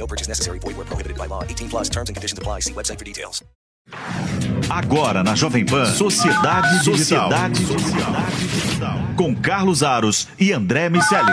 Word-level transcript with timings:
No 0.00 0.06
purchase 0.06 0.28
necessary. 0.28 0.58
Void 0.58 0.76
where 0.78 0.86
prohibited 0.86 1.18
by 1.18 1.26
law. 1.26 1.44
18 1.44 1.68
plus 1.68 1.90
terms 1.90 2.08
and 2.08 2.16
conditions 2.16 2.38
apply. 2.38 2.60
See 2.60 2.72
website 2.72 2.98
for 2.98 3.04
details. 3.04 3.44
Agora 4.70 5.22
na 5.22 5.34
Jovem 5.34 5.66
Pan, 5.66 5.84
Sociedade 5.86 6.84
Digital. 6.84 7.28
Sociedade 7.28 7.64
Digital. 7.64 8.94
Com 9.16 9.34
Carlos 9.34 9.82
Aros 9.82 10.28
e 10.38 10.52
André 10.52 10.88
Miceli. 10.88 11.32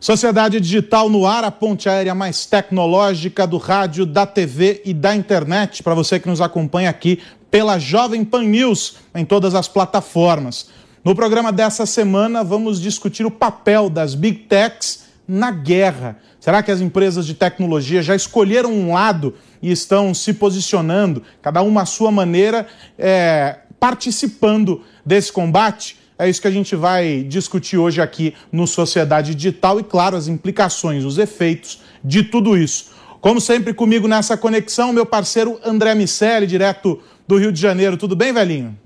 Sociedade 0.00 0.58
Digital 0.60 1.08
no 1.08 1.26
ar, 1.26 1.44
a 1.44 1.50
ponte 1.50 1.88
aérea 1.88 2.14
mais 2.14 2.44
tecnológica 2.44 3.46
do 3.46 3.56
rádio, 3.56 4.04
da 4.04 4.26
TV 4.26 4.82
e 4.84 4.92
da 4.92 5.14
internet. 5.14 5.82
Para 5.82 5.94
você 5.94 6.18
que 6.18 6.28
nos 6.28 6.40
acompanha 6.40 6.90
aqui 6.90 7.22
pela 7.50 7.78
Jovem 7.78 8.24
Pan 8.24 8.42
News 8.42 8.96
em 9.14 9.24
todas 9.24 9.54
as 9.54 9.68
plataformas. 9.68 10.70
No 11.04 11.14
programa 11.14 11.52
dessa 11.52 11.86
semana, 11.86 12.42
vamos 12.42 12.80
discutir 12.80 13.24
o 13.24 13.30
papel 13.30 13.88
das 13.88 14.14
Big 14.14 14.40
Techs 14.48 15.04
na 15.26 15.50
guerra. 15.50 16.18
Será 16.44 16.62
que 16.62 16.70
as 16.70 16.82
empresas 16.82 17.24
de 17.24 17.32
tecnologia 17.32 18.02
já 18.02 18.14
escolheram 18.14 18.70
um 18.70 18.92
lado 18.92 19.32
e 19.62 19.72
estão 19.72 20.12
se 20.12 20.34
posicionando, 20.34 21.22
cada 21.40 21.62
uma 21.62 21.80
à 21.80 21.86
sua 21.86 22.10
maneira, 22.10 22.66
é, 22.98 23.60
participando 23.80 24.82
desse 25.06 25.32
combate? 25.32 25.96
É 26.18 26.28
isso 26.28 26.42
que 26.42 26.46
a 26.46 26.50
gente 26.50 26.76
vai 26.76 27.22
discutir 27.22 27.78
hoje 27.78 27.98
aqui 28.02 28.34
no 28.52 28.66
Sociedade 28.66 29.34
Digital 29.34 29.80
e, 29.80 29.84
claro, 29.84 30.18
as 30.18 30.28
implicações, 30.28 31.02
os 31.02 31.16
efeitos 31.16 31.80
de 32.04 32.22
tudo 32.22 32.58
isso. 32.58 32.90
Como 33.22 33.40
sempre, 33.40 33.72
comigo 33.72 34.06
nessa 34.06 34.36
conexão, 34.36 34.92
meu 34.92 35.06
parceiro 35.06 35.58
André 35.64 35.94
Miceli, 35.94 36.46
direto 36.46 37.00
do 37.26 37.38
Rio 37.38 37.50
de 37.50 37.58
Janeiro. 37.58 37.96
Tudo 37.96 38.14
bem, 38.14 38.34
velhinho? 38.34 38.78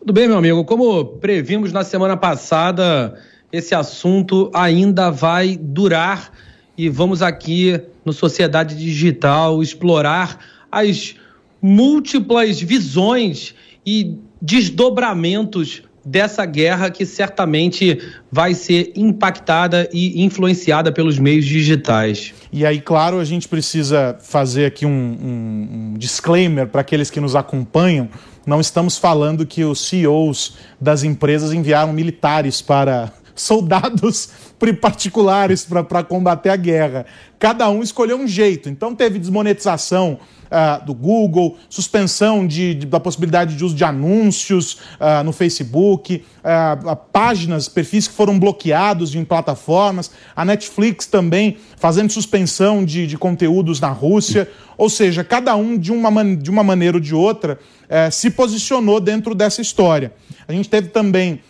Tudo 0.00 0.12
bem, 0.12 0.26
meu 0.26 0.38
amigo. 0.38 0.64
Como 0.64 1.04
previmos 1.04 1.72
na 1.72 1.84
semana 1.84 2.16
passada, 2.16 3.16
esse 3.54 3.72
assunto 3.72 4.50
ainda 4.52 5.10
vai 5.10 5.56
durar 5.56 6.32
e 6.76 6.88
vamos 6.88 7.22
aqui 7.22 7.80
no 8.04 8.12
Sociedade 8.12 8.74
Digital 8.76 9.62
explorar 9.62 10.40
as 10.72 11.14
múltiplas 11.62 12.60
visões 12.60 13.54
e 13.86 14.18
desdobramentos 14.42 15.84
dessa 16.04 16.44
guerra 16.44 16.90
que 16.90 17.06
certamente 17.06 18.02
vai 18.30 18.54
ser 18.54 18.92
impactada 18.96 19.88
e 19.92 20.24
influenciada 20.24 20.90
pelos 20.90 21.16
meios 21.16 21.44
digitais. 21.44 22.34
E 22.52 22.66
aí, 22.66 22.80
claro, 22.80 23.20
a 23.20 23.24
gente 23.24 23.46
precisa 23.46 24.18
fazer 24.20 24.66
aqui 24.66 24.84
um, 24.84 24.90
um, 24.90 25.92
um 25.92 25.94
disclaimer 25.96 26.66
para 26.66 26.80
aqueles 26.80 27.08
que 27.08 27.20
nos 27.20 27.36
acompanham. 27.36 28.08
Não 28.44 28.60
estamos 28.60 28.98
falando 28.98 29.46
que 29.46 29.62
os 29.64 29.86
CEOs 29.86 30.56
das 30.80 31.04
empresas 31.04 31.52
enviaram 31.52 31.92
militares 31.92 32.60
para 32.60 33.12
soldados 33.34 34.30
particulares 34.80 35.64
para 35.64 36.04
combater 36.04 36.50
a 36.50 36.56
guerra. 36.56 37.06
Cada 37.38 37.68
um 37.68 37.82
escolheu 37.82 38.16
um 38.16 38.26
jeito. 38.26 38.68
Então 38.68 38.94
teve 38.94 39.18
desmonetização 39.18 40.18
uh, 40.44 40.84
do 40.86 40.94
Google, 40.94 41.56
suspensão 41.68 42.46
de, 42.46 42.74
de, 42.74 42.86
da 42.86 43.00
possibilidade 43.00 43.56
de 43.56 43.64
uso 43.64 43.74
de 43.74 43.84
anúncios 43.84 44.74
uh, 44.74 45.22
no 45.24 45.32
Facebook, 45.32 46.24
uh, 46.38 46.96
páginas, 47.12 47.68
perfis 47.68 48.08
que 48.08 48.14
foram 48.14 48.38
bloqueados 48.38 49.14
em 49.14 49.24
plataformas, 49.24 50.10
a 50.34 50.44
Netflix 50.44 51.06
também 51.06 51.58
fazendo 51.76 52.10
suspensão 52.10 52.84
de, 52.84 53.06
de 53.06 53.18
conteúdos 53.18 53.80
na 53.80 53.88
Rússia. 53.88 54.48
Ou 54.76 54.88
seja, 54.88 55.22
cada 55.22 55.54
um, 55.54 55.76
de 55.78 55.92
uma, 55.92 56.24
de 56.34 56.50
uma 56.50 56.64
maneira 56.64 56.96
ou 56.96 57.00
de 57.00 57.14
outra, 57.14 57.58
eh, 57.88 58.10
se 58.10 58.30
posicionou 58.30 58.98
dentro 58.98 59.34
dessa 59.34 59.62
história. 59.62 60.12
A 60.48 60.52
gente 60.52 60.68
teve 60.68 60.88
também 60.88 61.40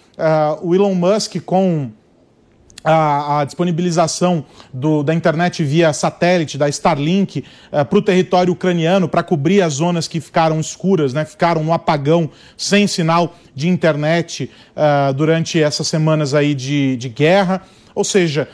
o 0.62 0.74
Elon 0.74 0.94
Musk 0.94 1.36
com 1.44 1.90
a, 2.84 3.40
a, 3.40 3.44
disponibilização 3.44 4.44
do, 4.72 5.02
da 5.02 5.14
internet 5.14 5.64
via 5.64 5.92
satélite, 5.94 6.58
da 6.58 6.68
Starlink, 6.68 7.42
uh, 7.72 7.84
para 7.84 7.98
o 7.98 8.02
território 8.02 8.52
ucraniano, 8.52 9.08
para 9.08 9.22
cobrir 9.22 9.62
as 9.62 9.74
zonas 9.74 10.06
que 10.06 10.20
ficaram 10.20 10.60
escuras, 10.60 11.14
né, 11.14 11.24
ficaram 11.24 11.64
no 11.64 11.72
apagão, 11.72 12.30
sem 12.56 12.86
sinal 12.86 13.34
de 13.54 13.68
internet 13.68 14.50
uh, 14.76 15.14
durante 15.14 15.60
essas 15.60 15.88
semanas 15.88 16.34
aí 16.34 16.54
de, 16.54 16.96
de 16.96 17.08
guerra. 17.08 17.62
Ou 17.94 18.02
seja, 18.02 18.48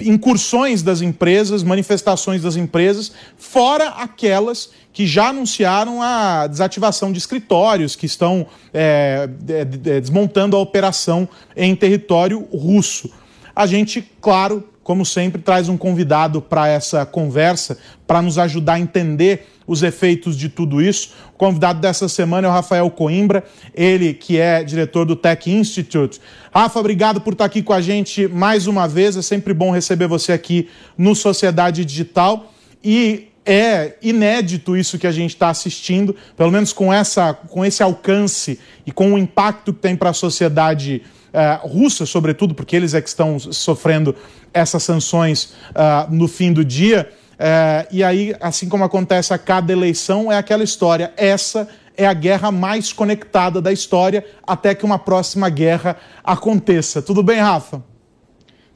incursões 0.00 0.82
das 0.82 1.00
empresas, 1.00 1.62
manifestações 1.62 2.42
das 2.42 2.56
empresas, 2.56 3.12
fora 3.36 3.88
aquelas 3.90 4.70
que 4.92 5.06
já 5.06 5.28
anunciaram 5.28 6.02
a 6.02 6.46
desativação 6.46 7.12
de 7.12 7.18
escritórios, 7.18 7.94
que 7.94 8.06
estão 8.06 8.46
é, 8.74 9.26
desmontando 9.26 10.56
a 10.56 10.60
operação 10.60 11.28
em 11.56 11.74
território 11.74 12.40
russo. 12.52 13.10
A 13.54 13.66
gente, 13.66 14.02
claro, 14.20 14.64
como 14.82 15.06
sempre, 15.06 15.40
traz 15.40 15.68
um 15.68 15.76
convidado 15.76 16.42
para 16.42 16.68
essa 16.68 17.06
conversa, 17.06 17.78
para 18.06 18.20
nos 18.20 18.36
ajudar 18.36 18.74
a 18.74 18.80
entender 18.80 19.51
os 19.66 19.82
efeitos 19.82 20.36
de 20.36 20.48
tudo 20.48 20.80
isso. 20.80 21.10
O 21.34 21.38
convidado 21.38 21.80
dessa 21.80 22.08
semana 22.08 22.46
é 22.46 22.50
o 22.50 22.52
Rafael 22.52 22.90
Coimbra, 22.90 23.44
ele 23.74 24.14
que 24.14 24.38
é 24.38 24.62
diretor 24.62 25.04
do 25.04 25.16
Tech 25.16 25.50
Institute. 25.50 26.20
Rafa, 26.54 26.78
obrigado 26.78 27.20
por 27.20 27.32
estar 27.32 27.44
aqui 27.44 27.62
com 27.62 27.72
a 27.72 27.80
gente 27.80 28.28
mais 28.28 28.66
uma 28.66 28.86
vez. 28.86 29.16
É 29.16 29.22
sempre 29.22 29.54
bom 29.54 29.70
receber 29.70 30.06
você 30.06 30.32
aqui 30.32 30.68
no 30.96 31.14
Sociedade 31.14 31.84
Digital. 31.84 32.52
E 32.84 33.28
é 33.44 33.94
inédito 34.02 34.76
isso 34.76 34.98
que 34.98 35.06
a 35.06 35.12
gente 35.12 35.30
está 35.30 35.50
assistindo, 35.50 36.14
pelo 36.36 36.50
menos 36.50 36.72
com, 36.72 36.92
essa, 36.92 37.34
com 37.34 37.64
esse 37.64 37.82
alcance 37.82 38.58
e 38.86 38.92
com 38.92 39.14
o 39.14 39.18
impacto 39.18 39.72
que 39.72 39.80
tem 39.80 39.96
para 39.96 40.10
a 40.10 40.14
sociedade 40.14 41.02
uh, 41.32 41.66
russa, 41.66 42.06
sobretudo, 42.06 42.54
porque 42.54 42.76
eles 42.76 42.94
é 42.94 43.00
que 43.00 43.08
estão 43.08 43.38
sofrendo 43.38 44.14
essas 44.54 44.82
sanções 44.82 45.54
uh, 45.70 46.12
no 46.14 46.28
fim 46.28 46.52
do 46.52 46.64
dia. 46.64 47.10
Uh, 47.42 47.88
e 47.90 48.04
aí, 48.04 48.36
assim 48.40 48.68
como 48.68 48.84
acontece 48.84 49.34
a 49.34 49.38
cada 49.38 49.72
eleição, 49.72 50.30
é 50.30 50.38
aquela 50.38 50.62
história. 50.62 51.12
Essa 51.16 51.68
é 51.96 52.06
a 52.06 52.14
guerra 52.14 52.52
mais 52.52 52.92
conectada 52.92 53.60
da 53.60 53.72
história 53.72 54.24
até 54.46 54.76
que 54.76 54.84
uma 54.84 54.96
próxima 54.96 55.48
guerra 55.48 55.96
aconteça. 56.22 57.02
Tudo 57.02 57.20
bem, 57.20 57.40
Rafa? 57.40 57.82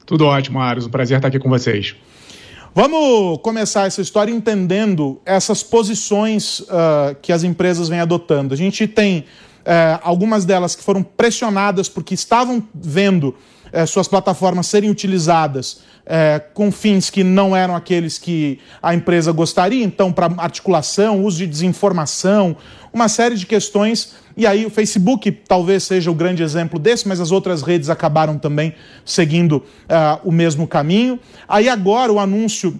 Tudo 0.05 0.25
ótimo, 0.25 0.59
Aros. 0.59 0.85
Um 0.85 0.89
prazer 0.89 1.17
estar 1.17 1.29
aqui 1.29 1.39
com 1.39 1.47
vocês. 1.47 1.95
Vamos 2.75 3.39
começar 3.41 3.87
essa 3.87 4.01
história 4.01 4.33
entendendo 4.33 5.21
essas 5.25 5.63
posições 5.63 6.59
uh, 6.59 7.15
que 7.21 7.31
as 7.31 7.45
empresas 7.45 7.87
vêm 7.87 8.01
adotando. 8.01 8.53
A 8.53 8.57
gente 8.57 8.85
tem 8.85 9.23
é, 9.69 9.99
algumas 10.01 10.45
delas 10.45 10.75
que 10.75 10.83
foram 10.83 11.03
pressionadas 11.03 11.89
porque 11.89 12.13
estavam 12.13 12.65
vendo 12.73 13.35
é, 13.71 13.85
suas 13.85 14.07
plataformas 14.07 14.67
serem 14.67 14.89
utilizadas 14.89 15.81
é, 16.05 16.41
com 16.53 16.71
fins 16.71 17.09
que 17.09 17.23
não 17.23 17.55
eram 17.55 17.75
aqueles 17.75 18.17
que 18.17 18.59
a 18.81 18.95
empresa 18.95 19.31
gostaria, 19.31 19.83
então, 19.83 20.11
para 20.11 20.33
articulação, 20.37 21.23
uso 21.23 21.37
de 21.39 21.47
desinformação, 21.47 22.55
uma 22.93 23.09
série 23.09 23.35
de 23.35 23.45
questões. 23.45 24.15
E 24.35 24.47
aí, 24.47 24.65
o 24.65 24.69
Facebook 24.69 25.31
talvez 25.31 25.83
seja 25.83 26.09
o 26.09 26.13
grande 26.13 26.41
exemplo 26.43 26.79
desse, 26.79 27.07
mas 27.07 27.19
as 27.19 27.31
outras 27.31 27.61
redes 27.61 27.89
acabaram 27.89 28.37
também 28.37 28.73
seguindo 29.03 29.57
uh, 29.57 29.63
o 30.23 30.31
mesmo 30.31 30.65
caminho. 30.65 31.19
Aí, 31.47 31.67
agora, 31.67 32.13
o 32.13 32.19
anúncio 32.19 32.79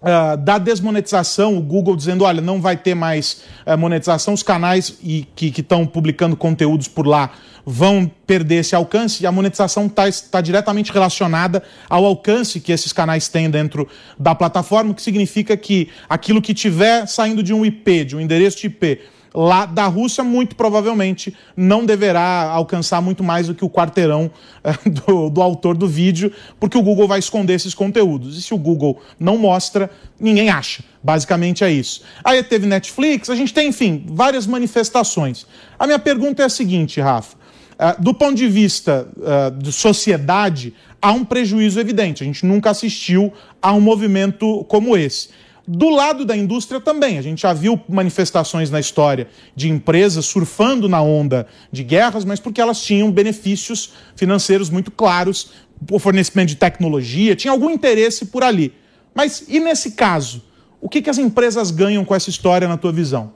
Uh, 0.00 0.36
da 0.36 0.58
desmonetização, 0.58 1.56
o 1.56 1.60
Google 1.60 1.96
dizendo, 1.96 2.22
olha, 2.22 2.40
não 2.40 2.60
vai 2.60 2.76
ter 2.76 2.94
mais 2.94 3.42
uh, 3.66 3.76
monetização, 3.76 4.32
os 4.32 4.44
canais 4.44 4.96
e, 5.02 5.26
que 5.34 5.52
estão 5.60 5.84
publicando 5.84 6.36
conteúdos 6.36 6.86
por 6.86 7.04
lá 7.04 7.32
vão 7.66 8.10
perder 8.26 8.60
esse 8.60 8.74
alcance 8.74 9.22
e 9.22 9.26
a 9.26 9.32
monetização 9.32 9.86
está 9.86 10.04
tá 10.30 10.40
diretamente 10.40 10.90
relacionada 10.90 11.62
ao 11.86 12.04
alcance 12.06 12.60
que 12.60 12.72
esses 12.72 12.94
canais 12.94 13.28
têm 13.28 13.50
dentro 13.50 13.86
da 14.18 14.34
plataforma, 14.34 14.92
o 14.92 14.94
que 14.94 15.02
significa 15.02 15.54
que 15.56 15.88
aquilo 16.08 16.40
que 16.40 16.54
tiver 16.54 17.06
saindo 17.06 17.42
de 17.42 17.52
um 17.52 17.66
IP, 17.66 18.04
de 18.04 18.16
um 18.16 18.20
endereço 18.20 18.56
de 18.58 18.68
IP, 18.68 19.00
lá 19.34 19.66
da 19.66 19.86
Rússia, 19.86 20.24
muito 20.24 20.56
provavelmente 20.56 21.36
não 21.56 21.84
deverá 21.84 22.50
alcançar 22.50 23.00
muito 23.00 23.22
mais 23.22 23.46
do 23.46 23.54
que 23.54 23.64
o 23.64 23.70
quarteirão 23.70 24.30
eh, 24.64 24.72
do, 24.90 25.30
do, 25.30 25.42
autor 25.42 25.76
do 25.76 25.86
vídeo, 25.86 26.32
porque 26.58 26.76
o 26.76 26.82
Google 26.82 27.06
vai 27.06 27.18
esconder 27.18 27.54
esses 27.54 27.74
conteúdos. 27.74 28.36
E 28.36 28.42
se 28.42 28.54
o 28.54 28.58
Google 28.58 29.00
não 29.18 29.36
mostra, 29.36 29.90
ninguém 30.18 30.50
acha. 30.50 30.82
Basicamente 31.02 31.62
é 31.64 31.70
isso. 31.70 32.02
Aí 32.24 32.42
teve 32.42 32.66
Netflix, 32.66 33.30
a 33.30 33.34
gente 33.34 33.54
tem, 33.54 33.68
enfim, 33.68 34.04
várias 34.08 34.46
manifestações. 34.46 35.46
A 35.78 35.86
minha 35.86 35.98
pergunta 35.98 36.42
é 36.42 36.46
a 36.46 36.50
seguinte, 36.50 37.00
Rafa. 37.00 37.36
Uh, 37.78 38.02
do 38.02 38.12
ponto 38.12 38.34
de 38.34 38.48
vista 38.48 39.06
uh, 39.16 39.56
de 39.56 39.70
sociedade, 39.70 40.74
há 41.00 41.12
um 41.12 41.24
prejuízo 41.24 41.78
evidente. 41.78 42.24
A 42.24 42.26
gente 42.26 42.44
nunca 42.44 42.70
assistiu 42.70 43.32
a 43.62 43.72
um 43.72 43.80
movimento 43.80 44.64
como 44.64 44.96
esse. 44.96 45.28
Do 45.70 45.90
lado 45.90 46.24
da 46.24 46.34
indústria 46.34 46.80
também. 46.80 47.18
A 47.18 47.22
gente 47.22 47.42
já 47.42 47.52
viu 47.52 47.78
manifestações 47.86 48.70
na 48.70 48.80
história 48.80 49.28
de 49.54 49.68
empresas 49.68 50.24
surfando 50.24 50.88
na 50.88 51.02
onda 51.02 51.46
de 51.70 51.84
guerras, 51.84 52.24
mas 52.24 52.40
porque 52.40 52.58
elas 52.58 52.82
tinham 52.82 53.12
benefícios 53.12 53.92
financeiros 54.16 54.70
muito 54.70 54.90
claros, 54.90 55.52
o 55.90 55.98
fornecimento 55.98 56.48
de 56.48 56.56
tecnologia, 56.56 57.36
tinha 57.36 57.52
algum 57.52 57.68
interesse 57.68 58.24
por 58.24 58.42
ali. 58.42 58.72
Mas 59.14 59.44
e 59.46 59.60
nesse 59.60 59.90
caso? 59.90 60.42
O 60.80 60.88
que, 60.88 61.02
que 61.02 61.10
as 61.10 61.18
empresas 61.18 61.70
ganham 61.70 62.02
com 62.02 62.14
essa 62.14 62.30
história, 62.30 62.66
na 62.66 62.78
tua 62.78 62.92
visão? 62.92 63.34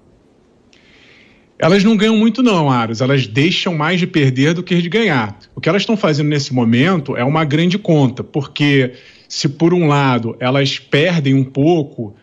Elas 1.58 1.84
não 1.84 1.98
ganham 1.98 2.16
muito, 2.16 2.42
não, 2.42 2.70
Aros. 2.70 3.02
Elas 3.02 3.26
deixam 3.26 3.74
mais 3.74 4.00
de 4.00 4.06
perder 4.06 4.54
do 4.54 4.62
que 4.62 4.80
de 4.80 4.88
ganhar. 4.88 5.38
O 5.54 5.60
que 5.60 5.68
elas 5.68 5.82
estão 5.82 5.98
fazendo 5.98 6.28
nesse 6.28 6.54
momento 6.54 7.14
é 7.14 7.24
uma 7.24 7.44
grande 7.44 7.78
conta, 7.78 8.24
porque 8.24 8.94
se 9.28 9.50
por 9.50 9.74
um 9.74 9.86
lado 9.86 10.34
elas 10.40 10.78
perdem 10.78 11.34
um 11.34 11.44
pouco 11.44 12.14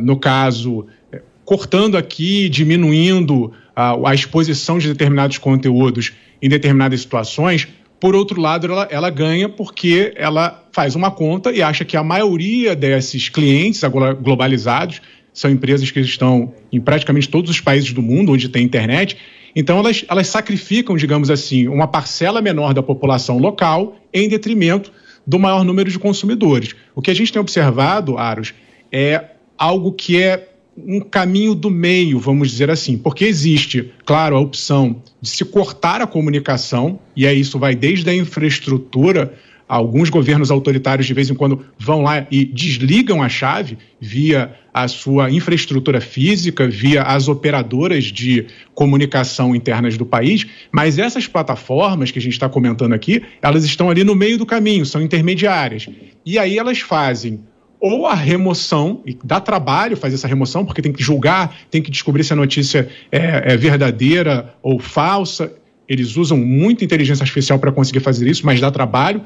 no 0.00 0.16
caso, 0.16 0.86
é, 1.12 1.20
cortando 1.44 1.96
aqui, 1.96 2.48
diminuindo 2.48 3.52
a, 3.74 4.10
a, 4.10 4.14
exposição 4.14 4.78
de 4.78 4.88
determinados 4.88 5.38
conteúdos 5.38 6.12
em 6.40 6.48
determinadas 6.48 7.00
situações. 7.00 7.68
Por 7.98 8.14
outro 8.14 8.40
lado, 8.40 8.66
ela, 8.66 8.88
ela 8.90 9.10
ganha 9.10 9.48
porque 9.48 10.12
ela 10.16 10.64
faz 10.72 10.94
uma 10.94 11.10
conta 11.10 11.52
e 11.52 11.62
acha 11.62 11.84
que 11.84 11.96
a 11.96 12.02
maioria 12.02 12.74
desses 12.74 13.28
clientes 13.28 13.82
globalizados 14.22 15.02
são 15.32 15.50
empresas 15.50 15.90
que 15.90 16.00
estão 16.00 16.54
em 16.72 16.80
praticamente 16.80 17.28
todos 17.28 17.50
os 17.50 17.60
países 17.60 17.92
do 17.92 18.02
mundo 18.02 18.32
onde 18.32 18.48
tem 18.48 18.64
internet. 18.64 19.16
Então, 19.54 19.78
elas, 19.78 20.04
elas 20.08 20.28
sacrificam, 20.28 20.96
digamos 20.96 21.30
assim, 21.30 21.68
uma 21.68 21.86
parcela 21.86 22.40
menor 22.40 22.72
da 22.72 22.82
população 22.82 23.38
local 23.38 23.96
em 24.12 24.28
detrimento 24.28 24.92
do 25.26 25.38
maior 25.38 25.64
número 25.64 25.90
de 25.90 25.98
consumidores. 25.98 26.74
O 26.94 27.02
que 27.02 27.10
a 27.10 27.14
gente 27.14 27.32
tem 27.32 27.40
observado, 27.40 28.16
Aros, 28.16 28.54
é 28.90 29.24
algo 29.60 29.92
que 29.92 30.20
é 30.20 30.48
um 30.74 31.00
caminho 31.00 31.54
do 31.54 31.68
meio, 31.68 32.18
vamos 32.18 32.50
dizer 32.50 32.70
assim, 32.70 32.96
porque 32.96 33.26
existe, 33.26 33.92
claro, 34.06 34.34
a 34.34 34.40
opção 34.40 35.02
de 35.20 35.28
se 35.28 35.44
cortar 35.44 36.00
a 36.00 36.06
comunicação, 36.06 36.98
e 37.14 37.26
aí 37.26 37.38
isso 37.38 37.58
vai 37.58 37.74
desde 37.74 38.08
a 38.08 38.14
infraestrutura. 38.14 39.34
Alguns 39.68 40.08
governos 40.08 40.50
autoritários, 40.50 41.06
de 41.06 41.14
vez 41.14 41.30
em 41.30 41.34
quando, 41.34 41.64
vão 41.78 42.02
lá 42.02 42.26
e 42.28 42.44
desligam 42.44 43.22
a 43.22 43.28
chave 43.28 43.78
via 44.00 44.52
a 44.74 44.88
sua 44.88 45.30
infraestrutura 45.30 46.00
física, 46.00 46.66
via 46.66 47.02
as 47.02 47.28
operadoras 47.28 48.04
de 48.04 48.46
comunicação 48.74 49.54
internas 49.54 49.96
do 49.96 50.06
país, 50.06 50.46
mas 50.72 50.98
essas 50.98 51.26
plataformas 51.26 52.10
que 52.10 52.18
a 52.18 52.22
gente 52.22 52.32
está 52.32 52.48
comentando 52.48 52.94
aqui, 52.94 53.22
elas 53.42 53.64
estão 53.64 53.90
ali 53.90 54.02
no 54.02 54.16
meio 54.16 54.38
do 54.38 54.46
caminho, 54.46 54.86
são 54.86 55.02
intermediárias. 55.02 55.86
E 56.26 56.36
aí 56.38 56.58
elas 56.58 56.80
fazem 56.80 57.40
ou 57.80 58.06
a 58.06 58.14
remoção, 58.14 59.00
e 59.06 59.16
dá 59.24 59.40
trabalho 59.40 59.96
fazer 59.96 60.16
essa 60.16 60.28
remoção, 60.28 60.66
porque 60.66 60.82
tem 60.82 60.92
que 60.92 61.02
julgar, 61.02 61.56
tem 61.70 61.80
que 61.80 61.90
descobrir 61.90 62.22
se 62.22 62.32
a 62.32 62.36
notícia 62.36 62.88
é, 63.10 63.54
é 63.54 63.56
verdadeira 63.56 64.54
ou 64.62 64.78
falsa. 64.78 65.52
Eles 65.88 66.16
usam 66.16 66.36
muita 66.36 66.84
inteligência 66.84 67.22
artificial 67.22 67.58
para 67.58 67.72
conseguir 67.72 68.00
fazer 68.00 68.28
isso, 68.28 68.44
mas 68.44 68.60
dá 68.60 68.70
trabalho. 68.70 69.22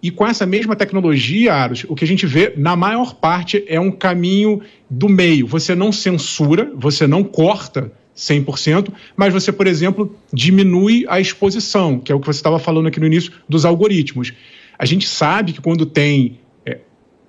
E 0.00 0.10
com 0.10 0.26
essa 0.26 0.46
mesma 0.46 0.74
tecnologia, 0.76 1.54
Aros, 1.54 1.84
o 1.88 1.94
que 1.94 2.04
a 2.04 2.08
gente 2.08 2.26
vê, 2.26 2.52
na 2.56 2.76
maior 2.76 3.14
parte, 3.14 3.64
é 3.66 3.78
um 3.78 3.90
caminho 3.90 4.60
do 4.88 5.08
meio. 5.08 5.46
Você 5.46 5.74
não 5.74 5.92
censura, 5.92 6.72
você 6.74 7.06
não 7.06 7.22
corta 7.22 7.92
100%, 8.16 8.92
mas 9.16 9.32
você, 9.32 9.52
por 9.52 9.66
exemplo, 9.66 10.14
diminui 10.32 11.04
a 11.08 11.20
exposição, 11.20 11.98
que 11.98 12.12
é 12.12 12.14
o 12.14 12.20
que 12.20 12.26
você 12.26 12.38
estava 12.38 12.58
falando 12.58 12.86
aqui 12.86 13.00
no 13.00 13.06
início 13.06 13.32
dos 13.48 13.64
algoritmos. 13.64 14.32
A 14.78 14.84
gente 14.84 15.08
sabe 15.08 15.52
que 15.52 15.60
quando 15.60 15.86
tem 15.86 16.38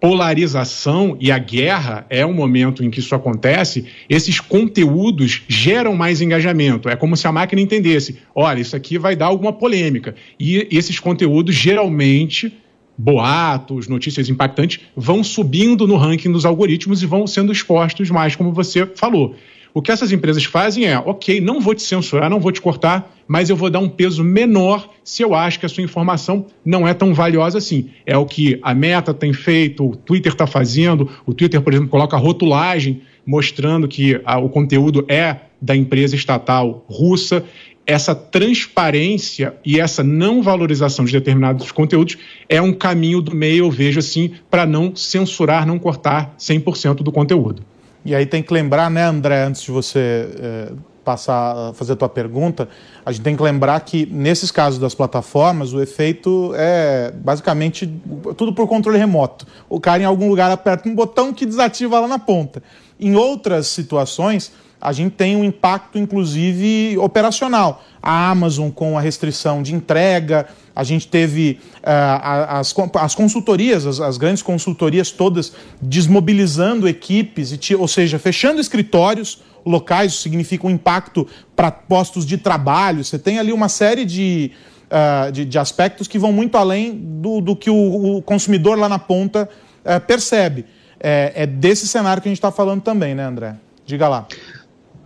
polarização 0.03 1.15
e 1.17 1.31
a 1.31 1.37
guerra 1.37 2.05
é 2.09 2.25
um 2.25 2.33
momento 2.33 2.83
em 2.83 2.89
que 2.89 2.99
isso 2.99 3.15
acontece, 3.15 3.85
esses 4.09 4.37
conteúdos 4.37 5.43
geram 5.47 5.95
mais 5.95 6.19
engajamento. 6.19 6.89
É 6.89 6.95
como 6.97 7.15
se 7.15 7.25
a 7.25 7.31
máquina 7.31 7.61
entendesse: 7.61 8.17
olha, 8.35 8.59
isso 8.59 8.75
aqui 8.75 8.97
vai 8.97 9.15
dar 9.15 9.27
alguma 9.27 9.53
polêmica. 9.53 10.13
E 10.37 10.67
esses 10.69 10.99
conteúdos 10.99 11.55
geralmente 11.55 12.51
boatos, 12.97 13.87
notícias 13.87 14.27
impactantes, 14.27 14.81
vão 14.93 15.23
subindo 15.23 15.87
no 15.87 15.95
ranking 15.95 16.33
dos 16.33 16.45
algoritmos 16.45 17.01
e 17.01 17.05
vão 17.05 17.25
sendo 17.25 17.53
expostos 17.53 18.09
mais, 18.09 18.35
como 18.35 18.51
você 18.51 18.85
falou. 18.85 19.35
O 19.73 19.81
que 19.81 19.91
essas 19.91 20.11
empresas 20.11 20.43
fazem 20.45 20.85
é, 20.85 20.99
ok, 20.99 21.41
não 21.41 21.59
vou 21.59 21.73
te 21.73 21.81
censurar, 21.81 22.29
não 22.29 22.39
vou 22.39 22.51
te 22.51 22.61
cortar, 22.61 23.11
mas 23.27 23.49
eu 23.49 23.55
vou 23.55 23.71
dar 23.71 23.79
um 23.79 23.89
peso 23.89 24.23
menor 24.23 24.87
se 25.03 25.23
eu 25.23 25.33
acho 25.33 25.59
que 25.59 25.65
a 25.65 25.69
sua 25.69 25.83
informação 25.83 26.45
não 26.63 26.87
é 26.87 26.93
tão 26.93 27.11
valiosa 27.11 27.57
assim. 27.57 27.89
É 28.05 28.15
o 28.15 28.25
que 28.25 28.59
a 28.61 28.75
Meta 28.75 29.13
tem 29.15 29.33
feito, 29.33 29.89
o 29.89 29.95
Twitter 29.95 30.31
está 30.31 30.45
fazendo. 30.45 31.09
O 31.25 31.33
Twitter, 31.33 31.59
por 31.59 31.73
exemplo, 31.73 31.89
coloca 31.89 32.15
rotulagem 32.15 33.01
mostrando 33.25 33.87
que 33.87 34.21
a, 34.23 34.37
o 34.37 34.47
conteúdo 34.47 35.05
é 35.07 35.37
da 35.59 35.75
empresa 35.75 36.15
estatal 36.15 36.85
russa. 36.87 37.43
Essa 37.85 38.13
transparência 38.13 39.55
e 39.65 39.79
essa 39.79 40.03
não 40.03 40.41
valorização 40.41 41.03
de 41.03 41.11
determinados 41.11 41.71
conteúdos 41.71 42.17
é 42.47 42.61
um 42.61 42.71
caminho 42.71 43.21
do 43.21 43.35
meio, 43.35 43.65
eu 43.65 43.71
vejo 43.71 43.99
assim, 43.99 44.31
para 44.49 44.65
não 44.65 44.95
censurar, 44.95 45.65
não 45.65 45.79
cortar 45.79 46.35
100% 46.37 46.97
do 46.97 47.11
conteúdo. 47.11 47.63
E 48.05 48.13
aí 48.13 48.25
tem 48.25 48.43
que 48.43 48.53
lembrar, 48.53 48.89
né, 48.89 49.03
André, 49.03 49.43
antes 49.43 49.61
de 49.61 49.71
você 49.71 50.29
é, 50.37 50.71
passar 51.03 51.69
a 51.69 51.73
fazer 51.73 51.93
a 51.93 51.95
tua 51.95 52.09
pergunta, 52.09 52.67
a 53.05 53.11
gente 53.11 53.23
tem 53.23 53.35
que 53.35 53.43
lembrar 53.43 53.79
que 53.81 54.05
nesses 54.05 54.51
casos 54.51 54.79
das 54.79 54.95
plataformas 54.95 55.73
o 55.73 55.81
efeito 55.81 56.53
é 56.55 57.11
basicamente 57.11 57.91
tudo 58.37 58.53
por 58.53 58.67
controle 58.67 58.97
remoto. 58.97 59.45
O 59.69 59.79
cara 59.79 60.01
em 60.01 60.05
algum 60.05 60.29
lugar 60.29 60.51
aperta 60.51 60.87
um 60.87 60.95
botão 60.95 61.33
que 61.33 61.45
desativa 61.45 61.99
lá 61.99 62.07
na 62.07 62.19
ponta. 62.19 62.63
Em 62.99 63.15
outras 63.15 63.67
situações, 63.67 64.51
a 64.83 64.91
gente 64.91 65.13
tem 65.13 65.33
um 65.37 65.45
impacto, 65.45 65.97
inclusive, 65.97 66.97
operacional. 66.97 67.81
A 68.01 68.29
Amazon 68.29 68.69
com 68.69 68.97
a 68.97 69.01
restrição 69.01 69.63
de 69.63 69.73
entrega, 69.73 70.45
a 70.75 70.83
gente 70.83 71.07
teve 71.07 71.57
uh, 71.77 72.49
as, 72.49 72.75
as 72.95 73.15
consultorias, 73.15 73.85
as, 73.85 74.01
as, 74.01 74.17
grandes 74.17 74.43
consultorias 74.43 75.09
todas 75.09 75.53
desmobilizando 75.81 76.85
equipes, 76.85 77.57
ou 77.79 77.87
seja, 77.87 78.19
fechando 78.19 78.59
escritórios 78.59 79.41
locais, 79.65 80.11
isso 80.11 80.21
significa 80.21 80.67
um 80.67 80.69
impacto 80.69 81.25
para 81.55 81.71
postos 81.71 82.25
de 82.25 82.37
trabalho. 82.37 83.05
Você 83.05 83.17
tem 83.17 83.39
ali 83.39 83.53
uma 83.53 83.69
série 83.69 84.03
de, 84.03 84.51
uh, 84.91 85.31
de, 85.31 85.45
de, 85.45 85.57
aspectos 85.57 86.09
que 86.09 86.19
vão 86.19 86.33
muito 86.33 86.57
além 86.57 86.91
do, 86.93 87.39
do 87.39 87.55
que 87.55 87.69
o, 87.69 88.17
o, 88.17 88.21
consumidor 88.21 88.77
lá 88.77 88.89
na 88.89 88.99
ponta 88.99 89.47
uh, 89.85 90.05
percebe. 90.05 90.65
É, 90.99 91.31
é 91.35 91.47
desse 91.47 91.87
cenário 91.87 92.21
que 92.21 92.27
a 92.27 92.31
gente 92.31 92.39
está 92.39 92.51
falando 92.51 92.81
também, 92.81 93.15
né, 93.15 93.23
André? 93.23 93.55
Diga 93.85 94.07
lá. 94.07 94.27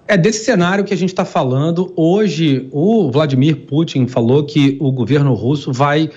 É 0.10 0.16
desse 0.16 0.46
cenário 0.46 0.86
que 0.86 0.94
a 0.94 0.98
gente 0.98 1.10
está 1.10 1.26
falando. 1.26 1.92
Hoje, 1.94 2.70
o 2.72 3.12
Vladimir 3.12 3.58
Putin 3.66 4.08
falou 4.08 4.46
que 4.46 4.78
o 4.80 4.90
governo 4.90 5.34
russo 5.34 5.74
vai 5.74 6.10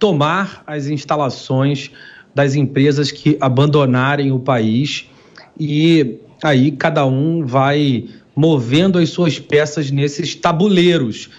tomar 0.00 0.64
as 0.66 0.88
instalações 0.88 1.92
das 2.34 2.56
empresas 2.56 3.12
que 3.12 3.38
abandonarem 3.40 4.32
o 4.32 4.40
país 4.40 5.08
e 5.58 6.18
aí 6.42 6.72
cada 6.72 7.06
um 7.06 7.46
vai 7.46 8.08
movendo 8.34 8.98
as 8.98 9.10
suas 9.10 9.38
peças 9.38 9.92
nesses 9.92 10.34
tabuleiros. 10.34 11.30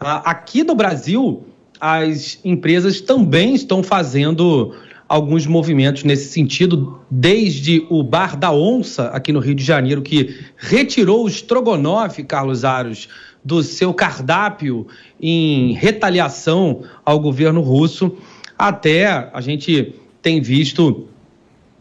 Aqui 0.00 0.64
no 0.64 0.74
Brasil, 0.74 1.44
as 1.78 2.38
empresas 2.42 3.02
também 3.02 3.54
estão 3.54 3.82
fazendo 3.82 4.74
alguns 5.10 5.44
movimentos 5.44 6.04
nesse 6.04 6.30
sentido, 6.30 7.00
desde 7.10 7.84
o 7.90 8.00
Bar 8.00 8.36
da 8.36 8.52
Onça, 8.52 9.08
aqui 9.08 9.32
no 9.32 9.40
Rio 9.40 9.56
de 9.56 9.64
Janeiro, 9.64 10.02
que 10.02 10.38
retirou 10.56 11.24
o 11.24 11.28
estrogonofe, 11.28 12.22
Carlos 12.22 12.64
Aros, 12.64 13.08
do 13.44 13.60
seu 13.60 13.92
cardápio 13.92 14.86
em 15.20 15.72
retaliação 15.72 16.84
ao 17.04 17.18
governo 17.18 17.60
russo, 17.60 18.16
até 18.56 19.04
a 19.32 19.40
gente 19.40 19.94
tem 20.22 20.40
visto 20.40 21.08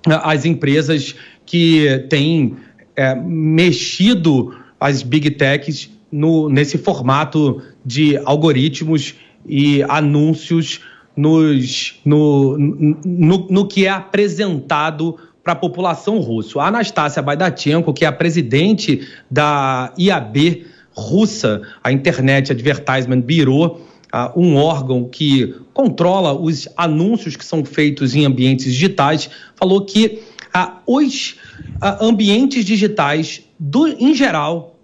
as 0.07 0.43
empresas 0.43 1.13
que 1.45 2.07
têm 2.09 2.55
é, 2.95 3.13
mexido 3.13 4.55
as 4.79 5.03
big 5.03 5.29
techs 5.31 5.88
no, 6.12 6.50
nesse 6.50 6.79
formato 6.79 7.62
de 7.86 8.17
algoritmos 8.25 9.13
e 9.45 9.83
anúncios 9.83 10.81
nos, 11.19 11.99
no, 12.05 12.57
no, 12.57 13.47
no 13.49 13.67
que 13.67 13.85
é 13.85 13.89
apresentado 13.89 15.17
para 15.43 15.51
a 15.51 15.55
população 15.55 16.19
russa. 16.19 16.61
A 16.61 16.67
Anastácia 16.67 17.21
Baidatenko, 17.21 17.93
que 17.93 18.05
é 18.05 18.07
a 18.07 18.11
presidente 18.11 19.05
da 19.29 19.93
IAB 19.97 20.65
russa, 20.93 21.61
a 21.83 21.91
Internet 21.91 22.53
Advertisement 22.53 23.19
Bureau, 23.19 23.81
uh, 24.13 24.39
um 24.39 24.55
órgão 24.55 25.09
que 25.09 25.53
controla 25.73 26.33
os 26.33 26.69
anúncios 26.77 27.35
que 27.35 27.43
são 27.43 27.65
feitos 27.65 28.15
em 28.15 28.25
ambientes 28.25 28.73
digitais, 28.73 29.29
falou 29.57 29.83
que 29.83 30.21
uh, 30.55 30.71
os 30.88 31.35
uh, 31.83 32.01
ambientes 32.01 32.63
digitais, 32.63 33.41
do, 33.59 33.89
em 33.89 34.15
geral, 34.15 34.79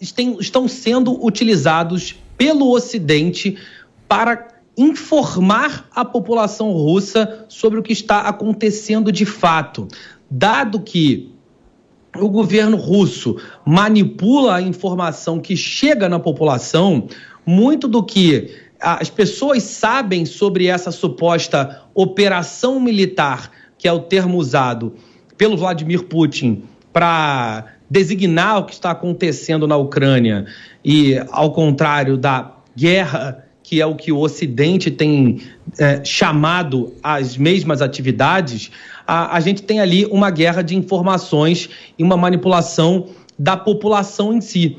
estão 0.00 0.66
sendo 0.68 1.22
utilizados 1.22 2.14
pelo 2.38 2.70
Ocidente 2.70 3.58
para 4.08 4.55
informar 4.76 5.88
a 5.94 6.04
população 6.04 6.72
russa 6.72 7.46
sobre 7.48 7.78
o 7.78 7.82
que 7.82 7.92
está 7.92 8.20
acontecendo 8.20 9.10
de 9.10 9.24
fato. 9.24 9.88
Dado 10.30 10.80
que 10.80 11.32
o 12.14 12.28
governo 12.28 12.76
russo 12.76 13.36
manipula 13.64 14.56
a 14.56 14.62
informação 14.62 15.38
que 15.38 15.56
chega 15.56 16.08
na 16.08 16.18
população, 16.18 17.08
muito 17.44 17.86
do 17.88 18.02
que 18.02 18.54
as 18.80 19.08
pessoas 19.08 19.62
sabem 19.62 20.26
sobre 20.26 20.66
essa 20.66 20.90
suposta 20.90 21.82
operação 21.94 22.78
militar, 22.78 23.50
que 23.78 23.88
é 23.88 23.92
o 23.92 24.00
termo 24.00 24.36
usado 24.38 24.94
pelo 25.36 25.56
Vladimir 25.56 26.04
Putin 26.04 26.64
para 26.92 27.66
designar 27.88 28.58
o 28.58 28.64
que 28.64 28.72
está 28.72 28.90
acontecendo 28.90 29.66
na 29.66 29.76
Ucrânia, 29.76 30.46
e 30.84 31.16
ao 31.30 31.52
contrário 31.52 32.16
da 32.16 32.56
guerra 32.74 33.45
que 33.66 33.80
é 33.80 33.86
o 33.86 33.96
que 33.96 34.12
o 34.12 34.18
Ocidente 34.18 34.92
tem 34.92 35.40
é, 35.76 36.04
chamado 36.04 36.94
as 37.02 37.36
mesmas 37.36 37.82
atividades, 37.82 38.70
a, 39.04 39.36
a 39.36 39.40
gente 39.40 39.60
tem 39.60 39.80
ali 39.80 40.06
uma 40.06 40.30
guerra 40.30 40.62
de 40.62 40.76
informações 40.76 41.68
e 41.98 42.02
uma 42.04 42.16
manipulação 42.16 43.08
da 43.36 43.56
população 43.56 44.32
em 44.32 44.40
si. 44.40 44.78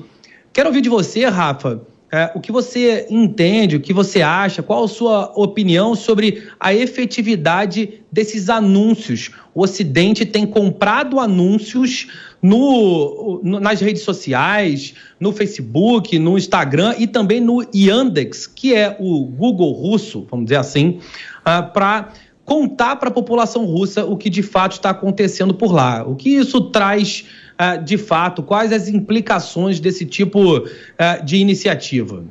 Quero 0.53 0.69
ouvir 0.69 0.79
de 0.79 0.87
você, 0.87 1.25
Rafa, 1.25 1.81
é, 2.09 2.31
o 2.33 2.39
que 2.39 2.53
você 2.53 3.05
entende, 3.09 3.75
o 3.75 3.81
que 3.81 3.91
você 3.91 4.21
acha, 4.21 4.63
qual 4.63 4.85
a 4.85 4.87
sua 4.87 5.33
opinião 5.35 5.93
sobre 5.93 6.47
a 6.57 6.73
efetividade 6.73 8.01
desses 8.09 8.49
anúncios? 8.49 9.31
O 9.53 9.61
Ocidente 9.61 10.25
tem 10.25 10.45
comprado 10.45 11.19
anúncios 11.19 12.07
no, 12.41 13.41
no, 13.43 13.59
nas 13.59 13.81
redes 13.81 14.03
sociais, 14.03 14.93
no 15.19 15.33
Facebook, 15.33 16.17
no 16.17 16.37
Instagram 16.37 16.95
e 16.97 17.07
também 17.07 17.41
no 17.41 17.61
Yandex, 17.75 18.47
que 18.47 18.73
é 18.73 18.95
o 18.99 19.25
Google 19.25 19.73
russo, 19.73 20.25
vamos 20.31 20.45
dizer 20.45 20.57
assim, 20.57 20.99
uh, 21.41 21.73
para 21.73 22.13
contar 22.45 22.95
para 22.95 23.09
a 23.09 23.11
população 23.11 23.65
russa 23.65 24.05
o 24.05 24.15
que 24.15 24.29
de 24.29 24.41
fato 24.41 24.71
está 24.71 24.91
acontecendo 24.91 25.53
por 25.53 25.73
lá. 25.73 26.07
O 26.07 26.15
que 26.15 26.29
isso 26.29 26.61
traz 26.61 27.25
uh, 27.59 27.83
de 27.83 27.97
fato? 27.97 28.43
Quais 28.43 28.71
as 28.71 28.87
implicações 28.87 29.79
desse 29.79 30.05
tipo 30.05 30.59
uh, 30.59 31.25
de 31.25 31.37
iniciativa? 31.37 32.23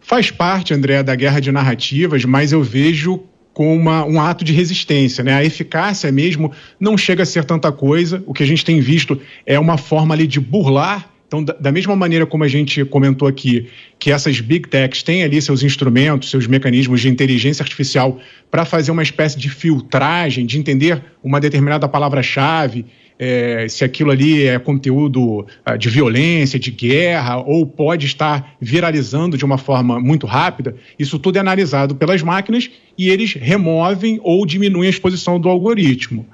Faz 0.00 0.30
parte, 0.30 0.74
André, 0.74 1.02
da 1.02 1.14
guerra 1.14 1.40
de 1.40 1.52
narrativas, 1.52 2.24
mas 2.24 2.52
eu 2.52 2.62
vejo 2.62 3.22
com 3.52 3.76
uma, 3.76 4.04
um 4.04 4.20
ato 4.20 4.44
de 4.44 4.52
resistência. 4.52 5.22
Né? 5.22 5.34
A 5.34 5.44
eficácia 5.44 6.10
mesmo 6.10 6.52
não 6.80 6.96
chega 6.96 7.22
a 7.22 7.26
ser 7.26 7.44
tanta 7.44 7.70
coisa. 7.70 8.22
O 8.26 8.32
que 8.32 8.42
a 8.42 8.46
gente 8.46 8.64
tem 8.64 8.80
visto 8.80 9.20
é 9.46 9.58
uma 9.58 9.76
forma 9.76 10.14
ali 10.14 10.26
de 10.26 10.40
burlar 10.40 11.12
então, 11.32 11.42
da, 11.42 11.72
mesma 11.72 11.96
maneira 11.96 12.26
como 12.26 12.44
a 12.44 12.48
gente 12.48 12.84
comentou 12.84 13.26
aqui, 13.26 13.66
que 13.98 14.12
essas 14.12 14.38
big 14.38 14.68
techs 14.68 15.02
têm 15.02 15.22
ali 15.22 15.40
seus 15.40 15.62
instrumentos, 15.62 16.28
seus 16.28 16.46
mecanismos 16.46 17.00
de 17.00 17.08
inteligência 17.08 17.62
artificial 17.62 18.20
para 18.50 18.66
fazer 18.66 18.90
uma 18.90 19.02
espécie 19.02 19.38
de 19.38 19.48
filtragem, 19.48 20.44
de 20.44 20.58
entender 20.58 21.02
uma 21.24 21.40
determinada 21.40 21.88
palavra-chave, 21.88 22.84
é, 23.24 23.68
se 23.68 23.84
aquilo 23.84 24.10
ali 24.10 24.44
é 24.48 24.58
conteúdo 24.58 25.46
uh, 25.64 25.78
de 25.78 25.88
violência, 25.88 26.58
de 26.58 26.72
guerra, 26.72 27.36
ou 27.36 27.64
pode 27.64 28.04
estar 28.04 28.56
viralizando 28.60 29.38
de 29.38 29.44
uma 29.44 29.56
forma 29.56 30.00
muito 30.00 30.26
rápida, 30.26 30.74
isso 30.98 31.20
tudo 31.20 31.36
é 31.36 31.38
analisado 31.38 31.94
pelas 31.94 32.20
máquinas 32.20 32.68
e 32.98 33.08
eles 33.08 33.34
removem 33.34 34.18
ou 34.24 34.44
diminuem 34.44 34.88
a 34.88 34.90
exposição 34.90 35.38
do 35.38 35.48
algoritmo, 35.48 36.26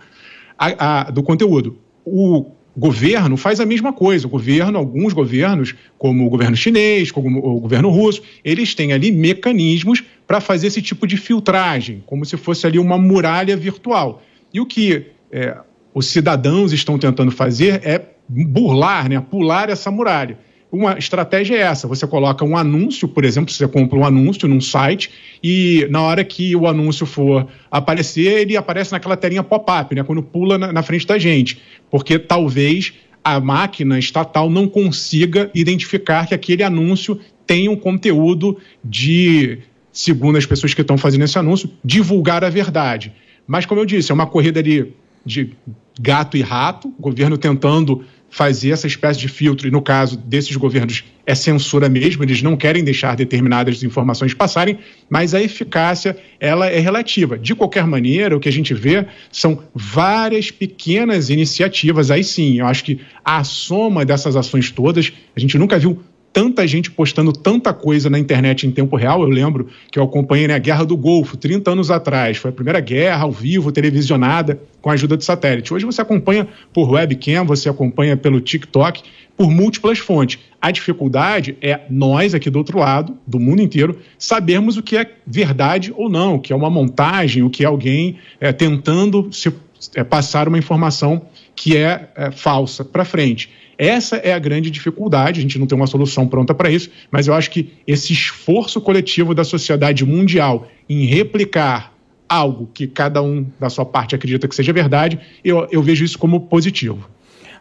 a, 0.58 1.00
a, 1.00 1.10
do 1.10 1.22
conteúdo. 1.22 1.76
O 2.06 2.52
governo 2.74 3.36
faz 3.36 3.60
a 3.60 3.66
mesma 3.66 3.92
coisa. 3.92 4.26
O 4.26 4.30
governo, 4.30 4.78
alguns 4.78 5.12
governos, 5.12 5.74
como 5.98 6.26
o 6.26 6.30
governo 6.30 6.56
chinês, 6.56 7.12
como 7.12 7.38
o 7.38 7.60
governo 7.60 7.90
russo, 7.90 8.22
eles 8.42 8.74
têm 8.74 8.94
ali 8.94 9.12
mecanismos 9.12 10.02
para 10.26 10.40
fazer 10.40 10.68
esse 10.68 10.80
tipo 10.80 11.06
de 11.06 11.18
filtragem, 11.18 12.02
como 12.06 12.24
se 12.24 12.38
fosse 12.38 12.66
ali 12.66 12.78
uma 12.78 12.96
muralha 12.96 13.54
virtual. 13.58 14.22
E 14.54 14.58
o 14.58 14.64
que 14.64 15.08
é, 15.30 15.58
os 15.94 16.06
cidadãos 16.06 16.72
estão 16.72 16.98
tentando 16.98 17.30
fazer 17.30 17.80
é 17.84 18.02
burlar, 18.28 19.08
né, 19.08 19.20
pular 19.20 19.70
essa 19.70 19.90
muralha. 19.90 20.38
Uma 20.70 20.98
estratégia 20.98 21.56
é 21.56 21.60
essa: 21.60 21.88
você 21.88 22.06
coloca 22.06 22.44
um 22.44 22.56
anúncio, 22.56 23.08
por 23.08 23.24
exemplo, 23.24 23.52
você 23.52 23.66
compra 23.66 23.98
um 23.98 24.04
anúncio 24.04 24.46
num 24.46 24.60
site 24.60 25.10
e 25.42 25.86
na 25.90 26.02
hora 26.02 26.22
que 26.22 26.54
o 26.54 26.66
anúncio 26.66 27.06
for 27.06 27.48
aparecer, 27.70 28.40
ele 28.42 28.56
aparece 28.56 28.92
naquela 28.92 29.16
telinha 29.16 29.42
pop-up, 29.42 29.94
né? 29.94 30.02
Quando 30.02 30.22
pula 30.22 30.58
na, 30.58 30.72
na 30.72 30.82
frente 30.82 31.06
da 31.06 31.18
gente. 31.18 31.60
Porque 31.90 32.18
talvez 32.18 32.92
a 33.24 33.40
máquina 33.40 33.98
estatal 33.98 34.50
não 34.50 34.68
consiga 34.68 35.50
identificar 35.54 36.26
que 36.26 36.34
aquele 36.34 36.62
anúncio 36.62 37.18
tem 37.46 37.68
um 37.68 37.76
conteúdo 37.76 38.58
de, 38.84 39.58
segundo 39.90 40.36
as 40.36 40.44
pessoas 40.44 40.74
que 40.74 40.82
estão 40.82 40.98
fazendo 40.98 41.24
esse 41.24 41.38
anúncio, 41.38 41.70
divulgar 41.82 42.44
a 42.44 42.50
verdade. 42.50 43.12
Mas, 43.46 43.64
como 43.64 43.80
eu 43.80 43.86
disse, 43.86 44.12
é 44.12 44.14
uma 44.14 44.26
corrida 44.26 44.60
ali 44.60 44.94
de 45.28 45.52
gato 46.00 46.36
e 46.36 46.42
rato, 46.42 46.88
o 46.98 47.02
governo 47.02 47.36
tentando 47.36 48.04
fazer 48.30 48.70
essa 48.70 48.86
espécie 48.86 49.18
de 49.18 49.28
filtro, 49.28 49.66
e 49.66 49.70
no 49.70 49.80
caso 49.80 50.16
desses 50.16 50.54
governos 50.56 51.04
é 51.26 51.34
censura 51.34 51.88
mesmo, 51.88 52.22
eles 52.22 52.42
não 52.42 52.56
querem 52.56 52.84
deixar 52.84 53.16
determinadas 53.16 53.82
informações 53.82 54.34
passarem, 54.34 54.78
mas 55.08 55.34
a 55.34 55.42
eficácia 55.42 56.16
ela 56.38 56.66
é 56.66 56.78
relativa. 56.78 57.38
De 57.38 57.54
qualquer 57.54 57.86
maneira, 57.86 58.36
o 58.36 58.40
que 58.40 58.48
a 58.48 58.52
gente 58.52 58.74
vê 58.74 59.06
são 59.30 59.62
várias 59.74 60.50
pequenas 60.50 61.30
iniciativas, 61.30 62.10
aí 62.10 62.22
sim, 62.22 62.60
eu 62.60 62.66
acho 62.66 62.84
que 62.84 63.00
a 63.24 63.42
soma 63.44 64.04
dessas 64.04 64.36
ações 64.36 64.70
todas, 64.70 65.12
a 65.34 65.40
gente 65.40 65.56
nunca 65.58 65.78
viu 65.78 66.02
tanta 66.32 66.66
gente 66.66 66.90
postando 66.90 67.32
tanta 67.32 67.72
coisa 67.72 68.08
na 68.08 68.18
internet 68.18 68.66
em 68.66 68.70
tempo 68.70 68.96
real. 68.96 69.22
Eu 69.22 69.28
lembro 69.28 69.68
que 69.90 69.98
eu 69.98 70.02
acompanhei 70.02 70.46
né, 70.48 70.54
a 70.54 70.58
Guerra 70.58 70.84
do 70.84 70.96
Golfo 70.96 71.36
30 71.36 71.70
anos 71.70 71.90
atrás. 71.90 72.36
Foi 72.36 72.50
a 72.50 72.54
primeira 72.54 72.80
guerra 72.80 73.24
ao 73.24 73.32
vivo, 73.32 73.72
televisionada, 73.72 74.60
com 74.80 74.90
a 74.90 74.92
ajuda 74.92 75.16
de 75.16 75.24
satélite. 75.24 75.72
Hoje 75.72 75.84
você 75.84 76.00
acompanha 76.00 76.46
por 76.72 76.90
webcam, 76.90 77.44
você 77.44 77.68
acompanha 77.68 78.16
pelo 78.16 78.40
TikTok, 78.40 79.02
por 79.36 79.50
múltiplas 79.50 79.98
fontes. 79.98 80.38
A 80.60 80.72
dificuldade 80.72 81.56
é 81.62 81.82
nós, 81.88 82.34
aqui 82.34 82.50
do 82.50 82.58
outro 82.58 82.78
lado, 82.78 83.16
do 83.24 83.38
mundo 83.38 83.62
inteiro, 83.62 83.98
sabermos 84.18 84.76
o 84.76 84.82
que 84.82 84.96
é 84.96 85.08
verdade 85.24 85.92
ou 85.96 86.08
não, 86.08 86.34
o 86.34 86.40
que 86.40 86.52
é 86.52 86.56
uma 86.56 86.68
montagem, 86.68 87.44
o 87.44 87.50
que 87.50 87.62
é 87.62 87.66
alguém 87.66 88.16
é, 88.40 88.52
tentando 88.52 89.28
se, 89.32 89.52
é, 89.94 90.02
passar 90.02 90.48
uma 90.48 90.58
informação 90.58 91.22
que 91.54 91.76
é, 91.76 92.10
é 92.16 92.30
falsa 92.32 92.84
para 92.84 93.04
frente. 93.04 93.48
Essa 93.78 94.16
é 94.16 94.32
a 94.32 94.38
grande 94.40 94.72
dificuldade, 94.72 95.38
a 95.38 95.42
gente 95.42 95.56
não 95.56 95.66
tem 95.66 95.76
uma 95.76 95.86
solução 95.86 96.26
pronta 96.26 96.52
para 96.52 96.68
isso, 96.68 96.90
mas 97.12 97.28
eu 97.28 97.34
acho 97.34 97.48
que 97.48 97.74
esse 97.86 98.12
esforço 98.12 98.80
coletivo 98.80 99.32
da 99.34 99.44
sociedade 99.44 100.04
mundial 100.04 100.66
em 100.88 101.06
replicar 101.06 101.94
algo 102.28 102.68
que 102.74 102.88
cada 102.88 103.22
um 103.22 103.46
da 103.58 103.70
sua 103.70 103.86
parte 103.86 104.16
acredita 104.16 104.48
que 104.48 104.54
seja 104.54 104.72
verdade, 104.72 105.20
eu, 105.44 105.68
eu 105.70 105.80
vejo 105.80 106.04
isso 106.04 106.18
como 106.18 106.40
positivo. 106.40 107.08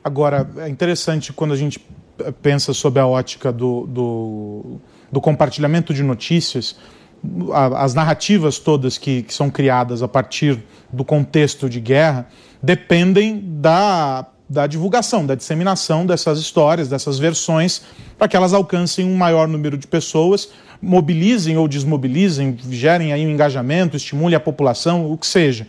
Agora, 0.04 0.50
é 0.58 0.68
interessante 0.68 1.32
quando 1.32 1.54
a 1.54 1.56
gente 1.56 1.80
pensa 2.42 2.74
sob 2.74 3.00
a 3.00 3.06
ótica 3.06 3.52
do, 3.52 3.86
do, 3.86 4.80
do 5.12 5.22
compartilhamento 5.22 5.94
de 5.94 6.02
notícias, 6.02 6.76
as 7.76 7.94
narrativas 7.94 8.60
todas 8.60 8.98
que, 8.98 9.24
que, 9.24 9.34
são 9.34 9.50
criadas 9.50 10.02
a 10.02 10.08
partir 10.08 10.64
do 10.92 11.04
contexto 11.04 11.70
de 11.70 11.80
guerra 11.80 12.28
dependem 12.62 13.42
da 13.44 14.26
da 14.50 14.66
divulgação, 14.66 15.26
da 15.26 15.36
disseminação 15.36 16.06
dessas 16.06 16.40
histórias, 16.40 16.88
dessas 16.88 17.20
versões, 17.20 17.82
para 18.18 18.28
que 18.28 18.38
elas 18.38 18.54
alcancem 18.54 19.06
um 19.06 19.16
maior 19.16 19.48
número 19.48 19.78
de 19.78 19.88
pessoas, 19.88 20.50
mobilizem 20.82 21.58
ou 21.58 21.68
desmobilizem, 21.68 22.58
gerem 22.70 23.12
aí 23.12 23.26
um 23.26 23.30
engajamento, 23.30 23.98
estimule 23.98 24.36
a 24.36 24.40
população, 24.40 25.12
o 25.12 25.18
que 25.18 25.28
seja. 25.28 25.68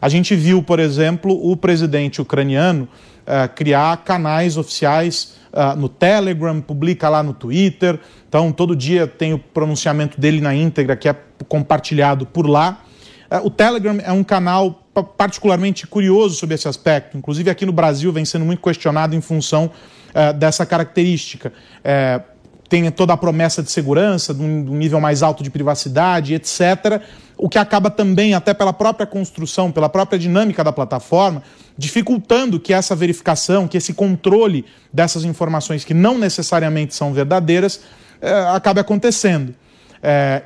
A 0.00 0.08
gente 0.08 0.34
viu, 0.34 0.62
por 0.62 0.78
exemplo, 0.78 1.32
o 1.32 1.56
presidente 1.56 2.22
ucraniano 2.22 2.88
uh, 3.22 3.52
criar 3.54 3.98
canais 3.98 4.56
oficiais 4.56 5.34
uh, 5.52 5.76
no 5.76 5.88
Telegram, 5.88 6.60
publica 6.60 7.08
lá 7.08 7.22
no 7.22 7.34
Twitter. 7.34 7.98
Então, 8.28 8.52
todo 8.52 8.74
dia 8.74 9.06
tem 9.06 9.34
o 9.34 9.38
pronunciamento 9.38 10.20
dele 10.20 10.40
na 10.40 10.54
íntegra 10.54 10.96
que 10.96 11.08
é 11.08 11.16
compartilhado 11.48 12.24
por 12.24 12.48
lá. 12.48 12.82
Uh, 13.30 13.46
o 13.46 13.50
Telegram 13.50 13.98
é 14.02 14.12
um 14.12 14.24
canal 14.24 14.86
particularmente 15.02 15.86
curioso 15.86 16.36
sobre 16.36 16.54
esse 16.54 16.68
aspecto. 16.68 17.16
Inclusive 17.16 17.50
aqui 17.50 17.66
no 17.66 17.72
Brasil 17.72 18.12
vem 18.12 18.24
sendo 18.24 18.44
muito 18.44 18.62
questionado 18.62 19.14
em 19.14 19.20
função 19.20 19.70
uh, 20.10 20.32
dessa 20.32 20.64
característica. 20.66 21.52
Uh, 21.80 22.40
tem 22.68 22.88
toda 22.90 23.12
a 23.12 23.16
promessa 23.16 23.62
de 23.62 23.70
segurança, 23.70 24.32
de 24.32 24.42
um, 24.42 24.76
nível 24.76 25.00
mais 25.00 25.24
alto 25.24 25.42
de 25.42 25.50
privacidade, 25.50 26.34
etc. 26.34 27.02
O 27.36 27.48
que 27.48 27.58
acaba 27.58 27.90
também, 27.90 28.32
até 28.32 28.54
pela 28.54 28.72
própria 28.72 29.06
construção, 29.06 29.72
pela 29.72 29.88
própria 29.88 30.16
dinâmica 30.16 30.62
da 30.62 30.72
plataforma, 30.72 31.42
dificultando 31.76 32.60
que 32.60 32.72
essa 32.72 32.94
verificação, 32.94 33.66
que 33.66 33.76
esse 33.76 33.92
controle 33.92 34.64
dessas 34.92 35.24
informações 35.24 35.84
que 35.84 35.92
não 35.92 36.16
necessariamente 36.16 36.94
são 36.94 37.12
verdadeiras, 37.12 37.80
eh, 38.20 38.44
acabe 38.54 38.78
acontecendo. 38.78 39.52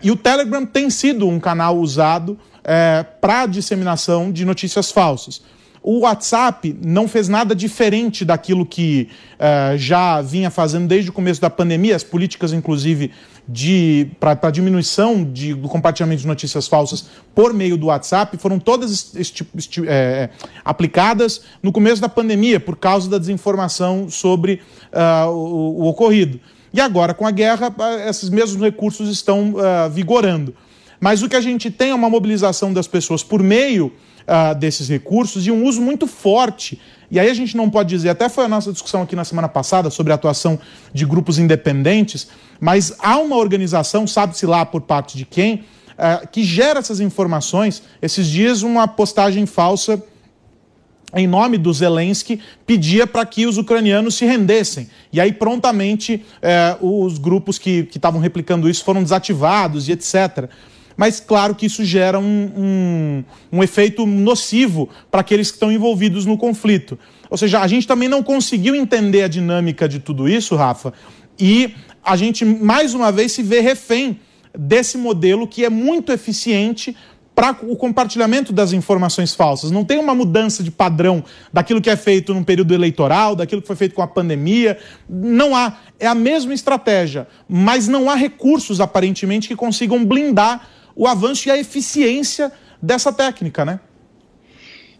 E 0.02 0.11
o 0.11 0.16
Telegram 0.16 0.64
tem 0.66 0.90
sido 0.90 1.28
um 1.28 1.38
canal 1.38 1.76
usado 1.76 2.38
é, 2.64 3.04
para 3.21 3.47
disseminação 3.47 4.33
de 4.33 4.44
notícias 4.44 4.90
falsas. 4.90 5.42
O 5.87 6.00
WhatsApp 6.00 6.75
não 6.83 7.06
fez 7.06 7.28
nada 7.28 7.54
diferente 7.54 8.25
daquilo 8.25 8.64
que 8.64 9.11
uh, 9.35 9.76
já 9.76 10.23
vinha 10.23 10.50
fazendo 10.50 10.88
desde 10.88 11.11
o 11.11 11.12
começo 11.12 11.42
da 11.42 11.50
pandemia, 11.50 11.94
as 11.94 12.02
políticas, 12.02 12.54
inclusive, 12.54 13.11
para 14.18 14.50
diminuição 14.50 15.23
de, 15.23 15.52
do 15.52 15.68
compartilhamento 15.68 16.23
de 16.23 16.26
notícias 16.26 16.66
falsas 16.66 17.04
por 17.35 17.52
meio 17.52 17.76
do 17.76 17.88
WhatsApp 17.88 18.38
foram 18.38 18.59
todas 18.59 19.14
esti, 19.14 19.47
esti, 19.54 19.83
é, 19.87 20.30
aplicadas 20.64 21.42
no 21.62 21.71
começo 21.71 22.00
da 22.00 22.09
pandemia, 22.09 22.59
por 22.59 22.76
causa 22.76 23.11
da 23.11 23.18
desinformação 23.18 24.09
sobre 24.09 24.62
uh, 24.90 25.28
o, 25.28 25.83
o, 25.83 25.87
ocorrido. 25.87 26.40
E 26.73 26.80
agora, 26.80 27.12
com 27.12 27.26
a 27.26 27.30
guerra, 27.30 27.75
esses 28.09 28.30
mesmos 28.30 28.59
recursos 28.62 29.11
estão 29.11 29.50
uh, 29.50 29.90
vigorando. 29.90 30.54
Mas 31.04 31.20
o 31.20 31.28
que 31.28 31.37
a 31.37 31.40
gente 31.42 31.70
tem 31.70 31.90
é 31.90 31.94
uma 31.94 32.08
mobilização 32.08 32.73
das 32.73 32.87
pessoas 32.87 33.23
por 33.23 33.42
meio 33.42 33.92
uh, 34.23 34.54
desses 34.54 34.88
recursos 34.88 35.46
e 35.46 35.50
um 35.50 35.62
uso 35.66 35.78
muito 35.78 36.06
forte. 36.06 36.80
E 37.11 37.20
aí 37.20 37.28
a 37.28 37.34
gente 37.34 37.54
não 37.58 37.68
pode 37.68 37.90
dizer, 37.90 38.08
até 38.08 38.26
foi 38.30 38.46
a 38.46 38.49
nossa 38.49 38.73
discussão 38.73 39.02
aqui 39.02 39.14
na 39.14 39.23
semana 39.23 39.46
passada 39.46 39.90
sobre 39.90 40.12
a 40.12 40.14
atuação 40.14 40.58
de 40.94 41.04
grupos 41.04 41.38
independentes, 41.38 42.28
mas 42.58 42.96
há 43.00 43.18
uma 43.18 43.37
organização, 43.37 44.06
sabe-se 44.06 44.46
lá 44.46 44.64
por 44.64 44.80
parte 44.80 45.18
de 45.18 45.26
quem, 45.26 45.56
uh, 45.56 46.26
que 46.32 46.42
gera 46.42 46.78
essas 46.78 47.00
informações. 47.00 47.82
Esses 48.00 48.26
dias, 48.26 48.62
uma 48.62 48.88
postagem 48.88 49.44
falsa 49.44 50.02
em 51.12 51.26
nome 51.26 51.58
do 51.58 51.70
Zelensky, 51.70 52.40
pedia 52.66 53.06
para 53.06 53.26
que 53.26 53.44
os 53.44 53.58
ucranianos 53.58 54.14
se 54.14 54.25
rendessem. 54.25 54.88
E 55.12 55.20
aí, 55.20 55.32
prontamente, 55.32 56.25
eh, 56.42 56.76
os 56.80 57.18
grupos 57.18 57.56
que 57.56 57.88
estavam 57.94 58.20
replicando 58.20 58.68
isso 58.68 58.82
foram 58.82 59.00
desativados 59.00 59.88
e 59.88 59.92
etc 59.92 60.50
mas 60.96 61.20
claro 61.20 61.54
que 61.54 61.66
isso 61.66 61.84
gera 61.84 62.18
um, 62.18 62.50
um, 62.56 63.24
um 63.52 63.62
efeito 63.62 64.06
nocivo 64.06 64.88
para 65.10 65.20
aqueles 65.20 65.50
que 65.50 65.56
estão 65.56 65.72
envolvidos 65.72 66.26
no 66.26 66.36
conflito. 66.36 66.98
Ou 67.30 67.36
seja, 67.36 67.60
a 67.60 67.66
gente 67.66 67.86
também 67.86 68.08
não 68.08 68.22
conseguiu 68.22 68.74
entender 68.74 69.22
a 69.22 69.28
dinâmica 69.28 69.88
de 69.88 69.98
tudo 69.98 70.28
isso, 70.28 70.54
Rafa, 70.54 70.92
e 71.38 71.74
a 72.02 72.16
gente 72.16 72.44
mais 72.44 72.94
uma 72.94 73.10
vez 73.10 73.32
se 73.32 73.42
vê 73.42 73.60
refém 73.60 74.20
desse 74.56 74.96
modelo 74.96 75.48
que 75.48 75.64
é 75.64 75.70
muito 75.70 76.12
eficiente 76.12 76.94
para 77.34 77.56
o 77.62 77.74
compartilhamento 77.74 78.52
das 78.52 78.72
informações 78.72 79.34
falsas. 79.34 79.70
Não 79.70 79.84
tem 79.84 79.98
uma 79.98 80.14
mudança 80.14 80.62
de 80.62 80.70
padrão 80.70 81.24
daquilo 81.52 81.80
que 81.80 81.90
é 81.90 81.96
feito 81.96 82.32
num 82.32 82.44
período 82.44 82.72
eleitoral, 82.72 83.34
daquilo 83.34 83.60
que 83.60 83.66
foi 83.66 83.76
feito 83.76 83.94
com 83.94 84.02
a 84.02 84.06
pandemia. 84.06 84.78
Não 85.08 85.56
há. 85.56 85.78
É 85.98 86.06
a 86.06 86.14
mesma 86.14 86.54
estratégia, 86.54 87.26
mas 87.48 87.88
não 87.88 88.08
há 88.08 88.14
recursos, 88.14 88.80
aparentemente, 88.80 89.48
que 89.48 89.56
consigam 89.56 90.04
blindar 90.04 90.68
o 90.96 91.06
avanço 91.06 91.48
e 91.48 91.50
a 91.50 91.58
eficiência 91.58 92.52
dessa 92.80 93.12
técnica, 93.12 93.64
né? 93.64 93.80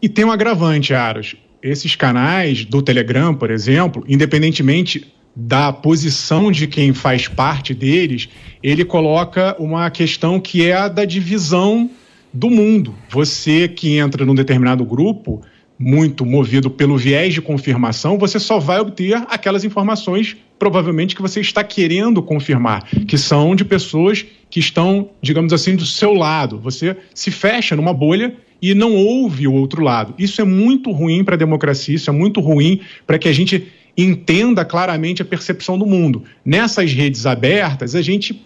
E 0.01 0.09
tem 0.09 0.25
um 0.25 0.33
agravante, 0.33 0.93
Aros. 0.93 1.37
Esses 1.63 1.97
canais 1.97 2.65
do 2.65 2.83
Telegram, 2.83 3.35
por 3.35 3.51
exemplo, 3.51 4.05
independentemente 4.07 5.13
da 5.35 5.73
posição 5.73 6.53
de 6.53 6.67
quem 6.67 6.93
faz 6.93 7.27
parte 7.27 7.75
deles, 7.75 8.29
ele 8.63 8.85
coloca 8.85 9.57
uma 9.59 9.91
questão 9.91 10.39
que 10.39 10.65
é 10.65 10.75
a 10.75 10.89
da 10.89 11.05
divisão 11.05 11.91
do 12.33 12.51
mundo. 12.51 12.95
Você 13.09 13.67
que 13.67 13.97
entra 13.97 14.25
num 14.25 14.35
determinado 14.35 14.85
grupo, 14.85 15.43
muito 15.79 16.25
movido 16.25 16.71
pelo 16.71 16.97
viés 16.97 17.35
de 17.35 17.41
confirmação, 17.41 18.19
você 18.19 18.39
só 18.39 18.59
vai 18.59 18.79
obter 18.79 19.15
aquelas 19.29 19.65
informações, 19.65 20.37
provavelmente, 20.59 21.15
que 21.15 21.23
você 21.23 21.41
está 21.41 21.63
querendo 21.63 22.23
confirmar, 22.23 22.85
que 23.07 23.19
são 23.19 23.55
de 23.55 23.65
pessoas 23.65 24.25
que 24.49 24.61
estão, 24.61 25.11
digamos 25.21 25.53
assim, 25.53 25.77
do 25.77 25.85
seu 25.85 26.15
lado. 26.15 26.59
Você 26.61 26.97
se 27.15 27.31
fecha 27.31 27.75
numa 27.77 27.93
bolha 27.93 28.37
e 28.63 28.75
não 28.75 28.95
ouve 28.95 29.47
o 29.47 29.53
outro 29.53 29.83
lado. 29.83 30.15
Isso 30.19 30.41
é 30.41 30.45
muito 30.45 30.91
ruim 30.91 31.25
para 31.25 31.35
a 31.35 31.39
democracia, 31.39 31.95
isso 31.95 32.09
é 32.09 32.13
muito 32.13 32.41
ruim 32.41 32.81
para 33.07 33.19
que 33.19 33.29
a 33.29 33.33
gente 33.33 33.67
entenda 33.97 34.65
claramente 34.65 35.23
a 35.23 35.25
percepção 35.25 35.79
do 35.79 35.87
mundo. 35.87 36.25
Nessas 36.45 36.93
redes 36.93 37.27
abertas, 37.27 37.95
a 37.95 38.03
gente 38.03 38.45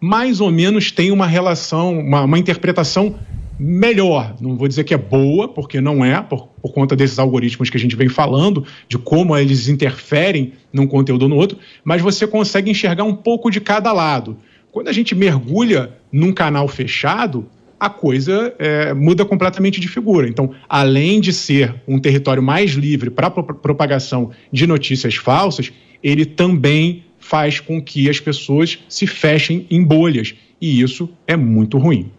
mais 0.00 0.40
ou 0.40 0.50
menos 0.50 0.90
tem 0.90 1.10
uma 1.10 1.26
relação, 1.26 1.98
uma, 1.98 2.22
uma 2.22 2.38
interpretação 2.38 3.16
melhor. 3.60 4.36
Não 4.40 4.56
vou 4.56 4.66
dizer 4.66 4.84
que 4.84 4.94
é 4.94 4.98
boa, 4.98 5.46
porque 5.46 5.82
não 5.82 6.02
é, 6.02 6.22
por, 6.22 6.48
por, 6.62 6.72
conta 6.72 6.96
desses 6.96 7.18
algoritmos 7.18 7.68
que 7.68 7.76
a 7.76 7.80
gente 7.80 7.94
vem 7.94 8.08
falando, 8.08 8.64
de 8.88 8.96
como 8.96 9.36
eles 9.36 9.68
interferem 9.68 10.54
num 10.72 10.86
conteúdo 10.86 11.24
ou 11.24 11.28
no 11.28 11.36
outro, 11.36 11.58
mas 11.84 12.00
você 12.00 12.26
consegue 12.26 12.70
enxergar 12.70 13.04
um 13.04 13.14
pouco 13.14 13.50
de 13.50 13.60
cada 13.60 13.92
lado. 13.92 14.38
Quando 14.72 14.88
a 14.88 14.92
gente 14.92 15.14
mergulha 15.14 15.92
num 16.10 16.32
canal 16.32 16.66
fechado, 16.68 17.46
a 17.78 17.90
coisa 17.90 18.54
é, 18.58 18.94
muda 18.94 19.26
completamente 19.26 19.78
de 19.78 19.88
figura. 19.88 20.26
Então, 20.26 20.52
além 20.66 21.20
de 21.20 21.32
ser 21.32 21.74
um 21.86 21.98
território 21.98 22.42
mais 22.42 22.70
livre 22.70 23.10
para 23.10 23.30
propagação 23.30 24.30
de 24.50 24.66
notícias 24.66 25.16
falsas, 25.16 25.70
ele 26.02 26.24
também 26.24 27.04
faz 27.18 27.60
com 27.60 27.82
que 27.82 28.08
as 28.08 28.18
pessoas 28.18 28.78
se 28.88 29.06
fechem 29.06 29.66
em 29.70 29.84
bolhas. 29.84 30.34
E 30.58 30.80
isso 30.80 31.10
é 31.26 31.36
muito 31.36 31.76
ruim. 31.76 32.10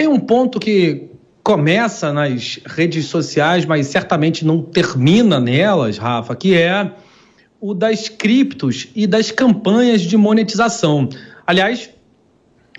Tem 0.00 0.08
um 0.08 0.18
ponto 0.18 0.58
que 0.58 1.10
começa 1.42 2.10
nas 2.10 2.58
redes 2.64 3.04
sociais, 3.04 3.66
mas 3.66 3.88
certamente 3.88 4.46
não 4.46 4.62
termina 4.62 5.38
nelas, 5.38 5.98
Rafa, 5.98 6.34
que 6.34 6.56
é 6.56 6.90
o 7.60 7.74
das 7.74 8.08
criptos 8.08 8.88
e 8.96 9.06
das 9.06 9.30
campanhas 9.30 10.00
de 10.00 10.16
monetização. 10.16 11.06
Aliás, 11.46 11.90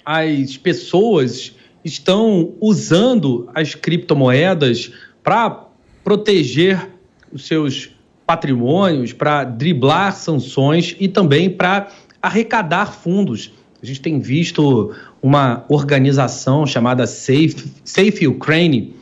as 0.03 0.57
pessoas 0.57 1.53
estão 1.85 2.55
usando 2.59 3.47
as 3.53 3.75
criptomoedas 3.75 4.91
para 5.21 5.67
proteger 6.03 6.89
os 7.31 7.45
seus 7.45 7.91
patrimônios, 8.25 9.13
para 9.13 9.43
driblar 9.43 10.15
sanções 10.15 10.95
e 10.99 11.07
também 11.07 11.51
para 11.51 11.87
arrecadar 12.19 12.91
fundos. 12.91 13.51
A 13.79 13.85
gente 13.85 14.01
tem 14.01 14.19
visto 14.19 14.91
uma 15.21 15.65
organização 15.69 16.65
chamada 16.65 17.05
Safe, 17.05 17.71
Safe 17.83 18.27
Ukraine 18.27 18.95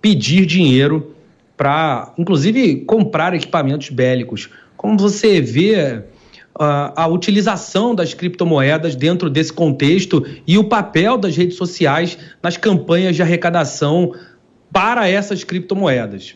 pedir 0.00 0.44
dinheiro 0.44 1.14
para, 1.56 2.12
inclusive, 2.18 2.84
comprar 2.84 3.34
equipamentos 3.34 3.88
bélicos. 3.88 4.50
Como 4.76 4.98
você 4.98 5.40
vê 5.40 6.02
uh, 6.56 6.92
a 6.96 7.06
utilização 7.06 7.94
das 7.94 8.12
criptomoedas 8.12 8.96
dentro 8.96 9.30
desse 9.30 9.52
contexto 9.52 10.26
e 10.46 10.58
o 10.58 10.64
papel 10.64 11.16
das 11.16 11.36
redes 11.36 11.56
sociais 11.56 12.18
nas 12.42 12.56
campanhas 12.56 13.14
de 13.14 13.22
arrecadação 13.22 14.12
para 14.72 15.08
essas 15.08 15.44
criptomoedas? 15.44 16.34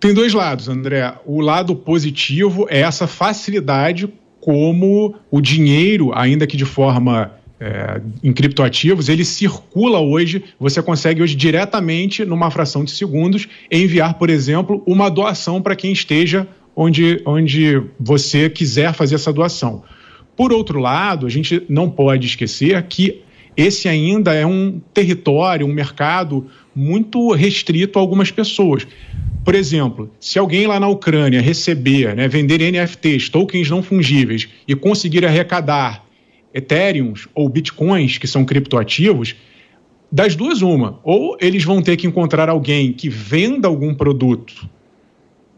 Tem 0.00 0.12
dois 0.12 0.32
lados, 0.32 0.68
André. 0.68 1.14
O 1.24 1.40
lado 1.40 1.76
positivo 1.76 2.66
é 2.68 2.80
essa 2.80 3.06
facilidade 3.06 4.12
como 4.40 5.14
o 5.30 5.40
dinheiro, 5.40 6.10
ainda 6.12 6.48
que 6.48 6.56
de 6.56 6.64
forma 6.64 7.30
é, 7.64 8.00
em 8.24 8.32
criptoativos, 8.32 9.08
ele 9.08 9.24
circula 9.24 10.00
hoje, 10.00 10.42
você 10.58 10.82
consegue 10.82 11.22
hoje 11.22 11.36
diretamente, 11.36 12.24
numa 12.24 12.50
fração 12.50 12.82
de 12.82 12.90
segundos, 12.90 13.46
enviar, 13.70 14.14
por 14.14 14.28
exemplo, 14.28 14.82
uma 14.84 15.08
doação 15.08 15.62
para 15.62 15.76
quem 15.76 15.92
esteja 15.92 16.48
onde, 16.74 17.22
onde 17.24 17.80
você 18.00 18.50
quiser 18.50 18.92
fazer 18.92 19.14
essa 19.14 19.32
doação. 19.32 19.84
Por 20.36 20.52
outro 20.52 20.80
lado, 20.80 21.24
a 21.24 21.28
gente 21.28 21.62
não 21.68 21.88
pode 21.88 22.26
esquecer 22.26 22.82
que 22.82 23.20
esse 23.56 23.88
ainda 23.88 24.34
é 24.34 24.44
um 24.44 24.80
território, 24.92 25.64
um 25.64 25.72
mercado 25.72 26.50
muito 26.74 27.30
restrito 27.30 27.96
a 27.96 28.02
algumas 28.02 28.32
pessoas. 28.32 28.84
Por 29.44 29.54
exemplo, 29.54 30.10
se 30.18 30.36
alguém 30.36 30.66
lá 30.66 30.80
na 30.80 30.88
Ucrânia 30.88 31.40
receber, 31.40 32.16
né, 32.16 32.26
vender 32.26 32.60
NFTs, 32.72 33.28
tokens 33.28 33.70
não 33.70 33.84
fungíveis, 33.84 34.48
e 34.66 34.74
conseguir 34.74 35.24
arrecadar 35.24 36.04
Ethereums 36.54 37.28
ou 37.34 37.48
Bitcoins, 37.48 38.18
que 38.18 38.26
são 38.26 38.44
criptoativos, 38.44 39.34
das 40.10 40.36
duas, 40.36 40.60
uma. 40.60 41.00
Ou 41.02 41.36
eles 41.40 41.64
vão 41.64 41.80
ter 41.80 41.96
que 41.96 42.06
encontrar 42.06 42.48
alguém 42.48 42.92
que 42.92 43.08
venda 43.08 43.66
algum 43.66 43.94
produto 43.94 44.68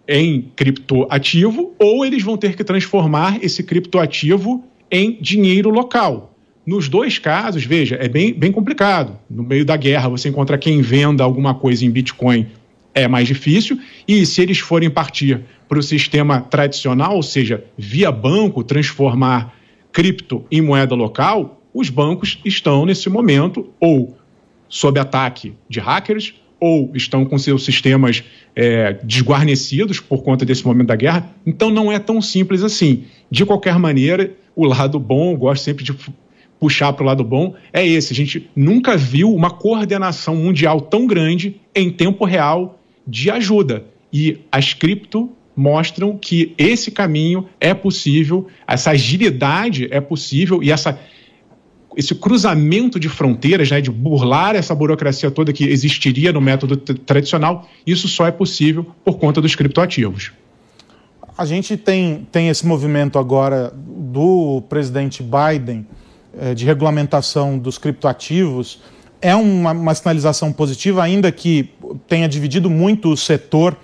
em 0.07 0.51
criptoativo, 0.55 1.75
ou 1.79 2.05
eles 2.05 2.23
vão 2.23 2.37
ter 2.37 2.55
que 2.55 2.63
transformar 2.63 3.43
esse 3.43 3.63
criptoativo 3.63 4.65
em 4.91 5.19
dinheiro 5.21 5.71
local. 5.71 6.31
nos 6.67 6.89
dois 6.89 7.19
casos, 7.19 7.65
veja, 7.65 7.97
é 8.01 8.09
bem, 8.09 8.33
bem 8.33 8.51
complicado. 8.51 9.19
No 9.29 9.43
meio 9.43 9.67
da 9.67 9.77
guerra, 9.77 10.09
você 10.09 10.31
encontra 10.31 10.57
quem 10.57 10.81
venda 10.81 11.23
alguma 11.23 11.55
coisa 11.55 11.85
em 11.85 11.91
Bitcoin 11.91 12.47
é 12.95 13.07
mais 13.07 13.27
difícil, 13.27 13.79
e 14.07 14.25
se 14.25 14.41
eles 14.41 14.61
forem 14.61 14.89
partir 14.89 15.43
para 15.69 15.79
o 15.79 15.83
sistema 15.83 16.41
tradicional, 16.41 17.17
ou 17.17 17.23
seja, 17.23 17.65
via 17.77 18.11
banco, 18.13 18.63
transformar 18.63 19.53
cripto 19.95 20.45
em 20.51 20.61
moeda 20.61 20.97
local, 20.97 21.63
os 21.73 21.89
bancos 21.89 22.41
estão 22.45 22.85
nesse 22.85 23.09
momento 23.09 23.71
ou 23.79 24.19
sob 24.69 24.99
ataque 24.99 25.55
de 25.69 25.79
hackers 25.79 26.35
ou 26.59 26.91
estão 26.95 27.25
com 27.25 27.39
seus 27.39 27.65
sistemas 27.65 28.25
é, 28.57 28.95
desguarnecidos 29.05 30.01
por 30.01 30.25
conta 30.25 30.45
desse 30.45 30.67
momento 30.67 30.89
da 30.89 30.97
guerra. 30.97 31.33
Então 31.47 31.71
não 31.71 31.93
é 31.93 31.99
tão 32.01 32.21
simples 32.21 32.65
assim. 32.65 33.05
De 33.31 33.47
qualquer 33.47 33.79
maneira, 33.79 34.35
o 34.57 34.65
lado 34.65 34.99
bom, 34.99 35.37
gosto 35.37 35.63
sempre 35.63 35.85
de 35.85 35.95
puxar 36.59 36.93
para 36.93 37.05
o 37.05 37.07
lado 37.07 37.23
bom, 37.23 37.55
é 37.73 37.87
esse. 37.87 38.13
A 38.13 38.17
gente 38.17 38.51
nunca 38.57 38.97
viu 38.97 39.33
uma 39.33 39.51
coordenação 39.51 40.35
mundial 40.35 40.81
tão 40.81 41.07
grande 41.07 41.61
em 41.75 41.89
tempo 41.91 42.25
real 42.25 42.81
de 43.07 43.31
ajuda. 43.31 43.85
E 44.13 44.39
as 44.51 44.75
cripto 44.75 45.31
mostram 45.57 46.19
que 46.19 46.55
esse 46.59 46.91
caminho 46.91 47.49
é 47.61 47.73
possível, 47.73 48.49
essa 48.67 48.91
agilidade 48.91 49.89
é 49.91 50.01
possível 50.01 50.63
e 50.63 50.71
essa 50.71 50.99
esse 51.97 52.13
cruzamento 52.13 52.99
de 52.99 53.09
fronteiras, 53.09 53.71
né, 53.71 53.81
de 53.81 53.89
burlar 53.89 54.57
essa 54.57 54.75
burocracia 54.75 55.31
toda 55.31 55.53
que 55.53 55.65
existiria 55.65 56.33
no 56.33 56.41
método 56.41 56.77
tradicional, 56.77 57.69
isso 57.87 58.09
só 58.09 58.27
é 58.27 58.33
possível 58.33 58.85
por 59.05 59.17
conta 59.17 59.41
dos 59.41 59.55
criptoativos. 59.55 60.33
A 61.37 61.45
gente 61.45 61.77
tem, 61.77 62.27
tem 62.31 62.49
esse 62.49 62.67
movimento 62.67 63.19
agora 63.19 63.73
do 63.75 64.63
presidente 64.69 65.23
Biden 65.23 65.87
eh, 66.37 66.55
de 66.55 66.65
regulamentação 66.65 67.59
dos 67.59 67.79
criptoativos. 67.79 68.81
É 69.21 69.35
uma, 69.35 69.73
uma 69.73 69.95
sinalização 69.95 70.53
positiva, 70.53 71.03
ainda 71.03 71.31
que 71.33 71.71
tenha 72.07 72.29
dividido 72.29 72.71
muito 72.71 73.11
o 73.11 73.17
setor 73.17 73.77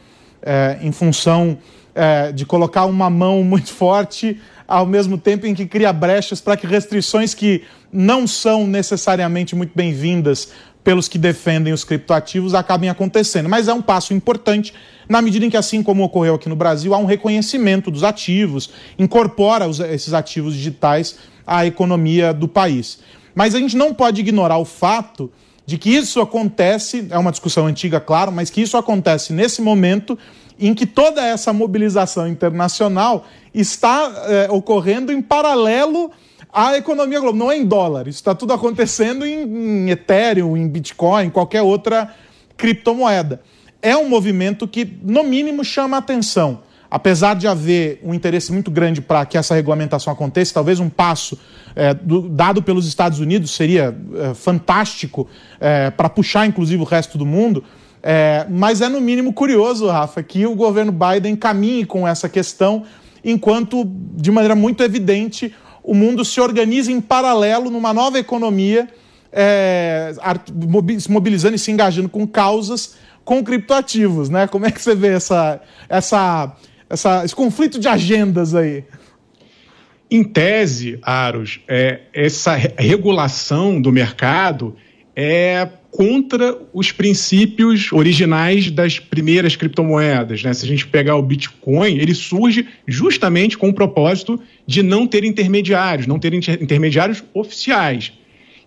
é, 0.42 0.78
em 0.82 0.92
função 0.92 1.58
é, 1.94 2.32
de 2.32 2.44
colocar 2.44 2.86
uma 2.86 3.10
mão 3.10 3.42
muito 3.44 3.72
forte, 3.72 4.40
ao 4.66 4.86
mesmo 4.86 5.18
tempo 5.18 5.46
em 5.46 5.54
que 5.54 5.66
cria 5.66 5.92
brechas 5.92 6.40
para 6.40 6.56
que 6.56 6.66
restrições 6.66 7.34
que 7.34 7.62
não 7.92 8.26
são 8.26 8.66
necessariamente 8.66 9.56
muito 9.56 9.72
bem-vindas 9.74 10.52
pelos 10.84 11.08
que 11.08 11.18
defendem 11.18 11.72
os 11.72 11.84
criptoativos 11.84 12.54
acabem 12.54 12.88
acontecendo. 12.88 13.48
Mas 13.48 13.68
é 13.68 13.74
um 13.74 13.82
passo 13.82 14.14
importante 14.14 14.72
na 15.08 15.20
medida 15.20 15.44
em 15.44 15.50
que, 15.50 15.56
assim 15.56 15.82
como 15.82 16.04
ocorreu 16.04 16.36
aqui 16.36 16.48
no 16.48 16.56
Brasil, 16.56 16.94
há 16.94 16.98
um 16.98 17.04
reconhecimento 17.04 17.90
dos 17.90 18.04
ativos, 18.04 18.70
incorpora 18.98 19.66
os, 19.68 19.80
esses 19.80 20.14
ativos 20.14 20.54
digitais 20.54 21.16
à 21.46 21.66
economia 21.66 22.32
do 22.32 22.46
país. 22.46 23.00
Mas 23.34 23.54
a 23.54 23.58
gente 23.58 23.76
não 23.76 23.92
pode 23.92 24.20
ignorar 24.20 24.58
o 24.58 24.64
fato 24.64 25.30
de 25.70 25.78
que 25.78 25.88
isso 25.88 26.20
acontece, 26.20 27.06
é 27.10 27.16
uma 27.16 27.30
discussão 27.30 27.68
antiga, 27.68 28.00
claro, 28.00 28.32
mas 28.32 28.50
que 28.50 28.60
isso 28.60 28.76
acontece 28.76 29.32
nesse 29.32 29.62
momento 29.62 30.18
em 30.58 30.74
que 30.74 30.84
toda 30.84 31.24
essa 31.24 31.52
mobilização 31.52 32.26
internacional 32.26 33.24
está 33.54 34.12
é, 34.26 34.50
ocorrendo 34.50 35.12
em 35.12 35.22
paralelo 35.22 36.10
à 36.52 36.76
economia 36.76 37.20
global. 37.20 37.38
Não 37.38 37.52
é 37.52 37.56
em 37.56 37.64
dólar, 37.64 38.08
isso 38.08 38.18
está 38.18 38.34
tudo 38.34 38.52
acontecendo 38.52 39.24
em, 39.24 39.42
em 39.42 39.90
Ethereum, 39.90 40.56
em 40.56 40.66
Bitcoin, 40.66 41.30
qualquer 41.30 41.62
outra 41.62 42.16
criptomoeda. 42.56 43.40
É 43.80 43.96
um 43.96 44.08
movimento 44.08 44.66
que, 44.66 44.84
no 45.04 45.22
mínimo, 45.22 45.64
chama 45.64 45.98
atenção 45.98 46.62
apesar 46.90 47.34
de 47.34 47.46
haver 47.46 48.00
um 48.02 48.12
interesse 48.12 48.52
muito 48.52 48.70
grande 48.70 49.00
para 49.00 49.24
que 49.24 49.38
essa 49.38 49.54
regulamentação 49.54 50.12
aconteça, 50.12 50.52
talvez 50.52 50.80
um 50.80 50.88
passo 50.88 51.38
é, 51.76 51.94
do, 51.94 52.28
dado 52.28 52.62
pelos 52.62 52.86
Estados 52.86 53.20
Unidos 53.20 53.52
seria 53.52 53.96
é, 54.16 54.34
fantástico 54.34 55.28
é, 55.60 55.90
para 55.90 56.08
puxar, 56.08 56.46
inclusive, 56.46 56.82
o 56.82 56.84
resto 56.84 57.16
do 57.16 57.24
mundo. 57.24 57.62
É, 58.02 58.46
mas 58.50 58.80
é 58.80 58.88
no 58.88 59.00
mínimo 59.00 59.32
curioso, 59.32 59.86
Rafa, 59.86 60.22
que 60.22 60.46
o 60.46 60.54
governo 60.56 60.90
Biden 60.90 61.36
caminhe 61.36 61.84
com 61.84 62.08
essa 62.08 62.28
questão, 62.28 62.82
enquanto, 63.24 63.84
de 64.16 64.32
maneira 64.32 64.56
muito 64.56 64.82
evidente, 64.82 65.54
o 65.84 65.94
mundo 65.94 66.24
se 66.24 66.40
organiza 66.40 66.90
em 66.90 67.00
paralelo 67.00 67.70
numa 67.70 67.92
nova 67.92 68.18
economia, 68.18 68.88
é, 69.32 70.12
se 70.98 71.10
mobilizando 71.10 71.54
e 71.54 71.58
se 71.58 71.70
engajando 71.70 72.08
com 72.08 72.26
causas 72.26 72.96
com 73.24 73.44
criptoativos, 73.44 74.28
né? 74.28 74.46
Como 74.48 74.66
é 74.66 74.70
que 74.70 74.82
você 74.82 74.94
vê 74.94 75.08
essa, 75.08 75.60
essa 75.88 76.52
essa, 76.90 77.24
esse 77.24 77.34
conflito 77.34 77.78
de 77.78 77.86
agendas 77.86 78.54
aí? 78.54 78.84
Em 80.10 80.24
tese, 80.24 80.98
Aros, 81.02 81.60
é, 81.68 82.00
essa 82.12 82.56
regulação 82.56 83.80
do 83.80 83.92
mercado 83.92 84.74
é 85.14 85.68
contra 85.90 86.56
os 86.72 86.90
princípios 86.90 87.92
originais 87.92 88.70
das 88.70 88.98
primeiras 88.98 89.54
criptomoedas. 89.54 90.42
Né? 90.42 90.52
Se 90.52 90.64
a 90.64 90.68
gente 90.68 90.86
pegar 90.86 91.16
o 91.16 91.22
Bitcoin, 91.22 91.96
ele 91.96 92.14
surge 92.14 92.66
justamente 92.86 93.56
com 93.56 93.68
o 93.68 93.74
propósito 93.74 94.40
de 94.66 94.82
não 94.82 95.06
ter 95.06 95.24
intermediários, 95.24 96.08
não 96.08 96.18
ter 96.18 96.34
intermediários 96.34 97.22
oficiais. 97.32 98.12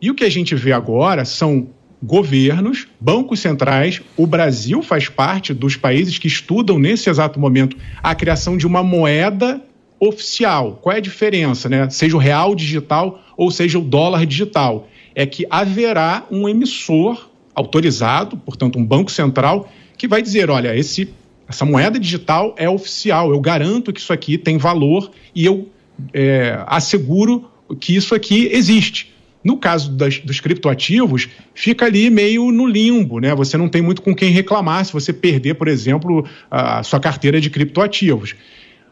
E 0.01 0.09
o 0.09 0.15
que 0.15 0.23
a 0.23 0.29
gente 0.29 0.55
vê 0.55 0.71
agora 0.71 1.25
são 1.25 1.67
governos, 2.03 2.85
bancos 2.99 3.39
centrais. 3.39 4.01
O 4.17 4.27
Brasil 4.27 4.81
faz 4.81 5.07
parte 5.07 5.53
dos 5.53 5.77
países 5.77 6.19
que 6.19 6.27
estudam 6.27 6.77
nesse 6.77 7.09
exato 7.09 7.39
momento 7.39 7.77
a 8.01 8.13
criação 8.13 8.57
de 8.57 8.67
uma 8.67 8.83
moeda 8.83 9.61
oficial. 9.97 10.79
Qual 10.81 10.93
é 10.93 10.97
a 10.97 11.01
diferença, 11.01 11.69
né? 11.69 11.89
Seja 11.89 12.17
o 12.17 12.19
real 12.19 12.53
digital 12.53 13.23
ou 13.37 13.49
seja 13.49 13.79
o 13.79 13.81
dólar 13.81 14.25
digital. 14.25 14.89
É 15.15 15.25
que 15.25 15.47
haverá 15.49 16.25
um 16.29 16.49
emissor 16.49 17.29
autorizado, 17.55 18.35
portanto, 18.35 18.77
um 18.77 18.85
banco 18.85 19.11
central, 19.11 19.71
que 19.97 20.07
vai 20.07 20.21
dizer: 20.21 20.49
olha, 20.49 20.75
esse, 20.75 21.13
essa 21.47 21.63
moeda 21.63 21.97
digital 21.97 22.53
é 22.57 22.69
oficial, 22.69 23.31
eu 23.31 23.39
garanto 23.39 23.93
que 23.93 24.01
isso 24.01 24.11
aqui 24.11 24.37
tem 24.37 24.57
valor 24.57 25.09
e 25.33 25.45
eu 25.45 25.69
é, 26.13 26.61
asseguro 26.67 27.49
que 27.79 27.95
isso 27.95 28.13
aqui 28.13 28.49
existe. 28.51 29.12
No 29.43 29.57
caso 29.57 29.91
das, 29.91 30.19
dos 30.19 30.39
criptoativos, 30.39 31.27
fica 31.53 31.85
ali 31.85 32.09
meio 32.09 32.51
no 32.51 32.65
limbo, 32.65 33.19
né? 33.19 33.35
Você 33.35 33.57
não 33.57 33.67
tem 33.67 33.81
muito 33.81 34.01
com 34.01 34.15
quem 34.15 34.31
reclamar 34.31 34.85
se 34.85 34.93
você 34.93 35.11
perder, 35.11 35.55
por 35.55 35.67
exemplo, 35.67 36.25
a 36.49 36.81
sua 36.83 36.99
carteira 36.99 37.41
de 37.41 37.49
criptoativos. 37.49 38.35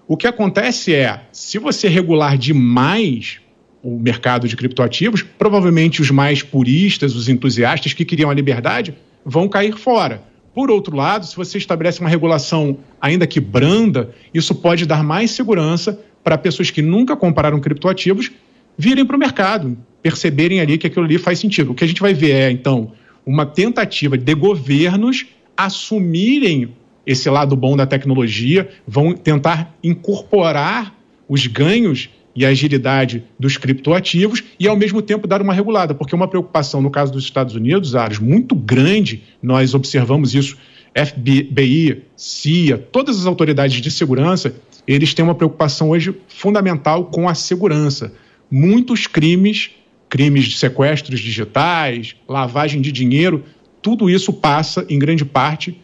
O 0.08 0.18
que 0.18 0.28
acontece 0.28 0.94
é, 0.94 1.22
se 1.32 1.58
você 1.58 1.88
regular 1.88 2.38
demais 2.38 3.40
o 3.82 3.98
mercado 3.98 4.48
de 4.48 4.56
criptoativos, 4.56 5.24
provavelmente 5.24 6.02
os 6.02 6.12
mais 6.12 6.44
puristas, 6.44 7.16
os 7.16 7.30
entusiastas 7.30 7.94
que 7.94 8.06
queriam 8.06 8.30
a 8.30 8.34
liberdade, 8.34 8.94
vão 9.26 9.48
cair 9.48 9.76
fora. 9.78 10.22
Por 10.54 10.70
outro 10.70 10.96
lado, 10.96 11.26
se 11.26 11.36
você 11.36 11.58
estabelece 11.58 12.02
uma 12.02 12.10
regulação 12.10 12.78
ainda 13.00 13.26
que 13.26 13.40
branda, 13.40 14.14
isso 14.34 14.54
pode 14.54 14.86
dar 14.86 15.04
mais 15.04 15.32
segurança 15.32 15.98
para 16.24 16.38
pessoas 16.38 16.70
que 16.70 16.82
nunca 16.82 17.16
compraram 17.16 17.60
criptoativos 17.60 18.32
virem 18.78 19.06
para 19.06 19.16
o 19.16 19.20
mercado, 19.20 19.78
perceberem 20.02 20.60
ali 20.60 20.78
que 20.78 20.88
aquilo 20.88 21.06
ali 21.06 21.18
faz 21.18 21.40
sentido. 21.40 21.72
O 21.72 21.76
que 21.76 21.84
a 21.84 21.88
gente 21.88 22.02
vai 22.02 22.14
ver 22.14 22.32
é, 22.32 22.52
então, 22.52 22.92
uma 23.26 23.46
tentativa 23.46 24.18
de 24.18 24.34
governos 24.34 25.26
assumirem 25.56 26.74
esse 27.06 27.30
lado 27.30 27.56
bom 27.56 27.76
da 27.76 27.86
tecnologia, 27.86 28.70
vão 28.88 29.14
tentar 29.14 29.76
incorporar 29.84 30.96
os 31.28 31.48
ganhos 31.48 32.10
e 32.36 32.46
a 32.46 32.50
agilidade 32.50 33.24
dos 33.38 33.58
criptoativos 33.58 34.44
e, 34.60 34.68
ao 34.68 34.78
mesmo 34.78 35.02
tempo, 35.02 35.28
dar 35.28 35.42
uma 35.42 35.54
regulada, 35.54 35.94
porque 35.94 36.16
uma 36.16 36.28
preocupação, 36.28 36.82
no 36.82 36.90
caso 36.90 37.12
dos 37.12 37.24
Estados 37.24 37.56
Unidos, 37.56 37.96
Ares, 37.96 38.20
muito 38.20 38.56
grande, 38.56 39.24
nós 39.42 39.74
observamos 39.74 40.34
isso, 40.34 40.58
FBI, 40.96 42.04
CIA, 42.16 42.78
todas 42.78 43.20
as 43.20 43.26
autoridades 43.26 43.82
de 43.82 43.92
segurança, 43.92 44.56
eles 44.88 45.14
têm 45.14 45.24
uma 45.24 45.36
preocupação 45.36 45.90
hoje 45.90 46.16
fundamental 46.28 47.06
com 47.06 47.28
a 47.28 47.34
segurança. 47.34 48.14
Muitos 48.50 49.08
crimes 49.08 49.72
crimes 50.12 50.44
de 50.44 50.58
sequestros 50.58 51.22
digitais, 51.22 52.18
lavagem 52.28 52.82
de 52.82 52.92
dinheiro, 52.92 53.46
tudo 53.82 54.10
isso 54.10 54.34
passa, 54.34 54.86
em 54.90 55.00
grande 55.00 55.24
parte, 55.24 55.80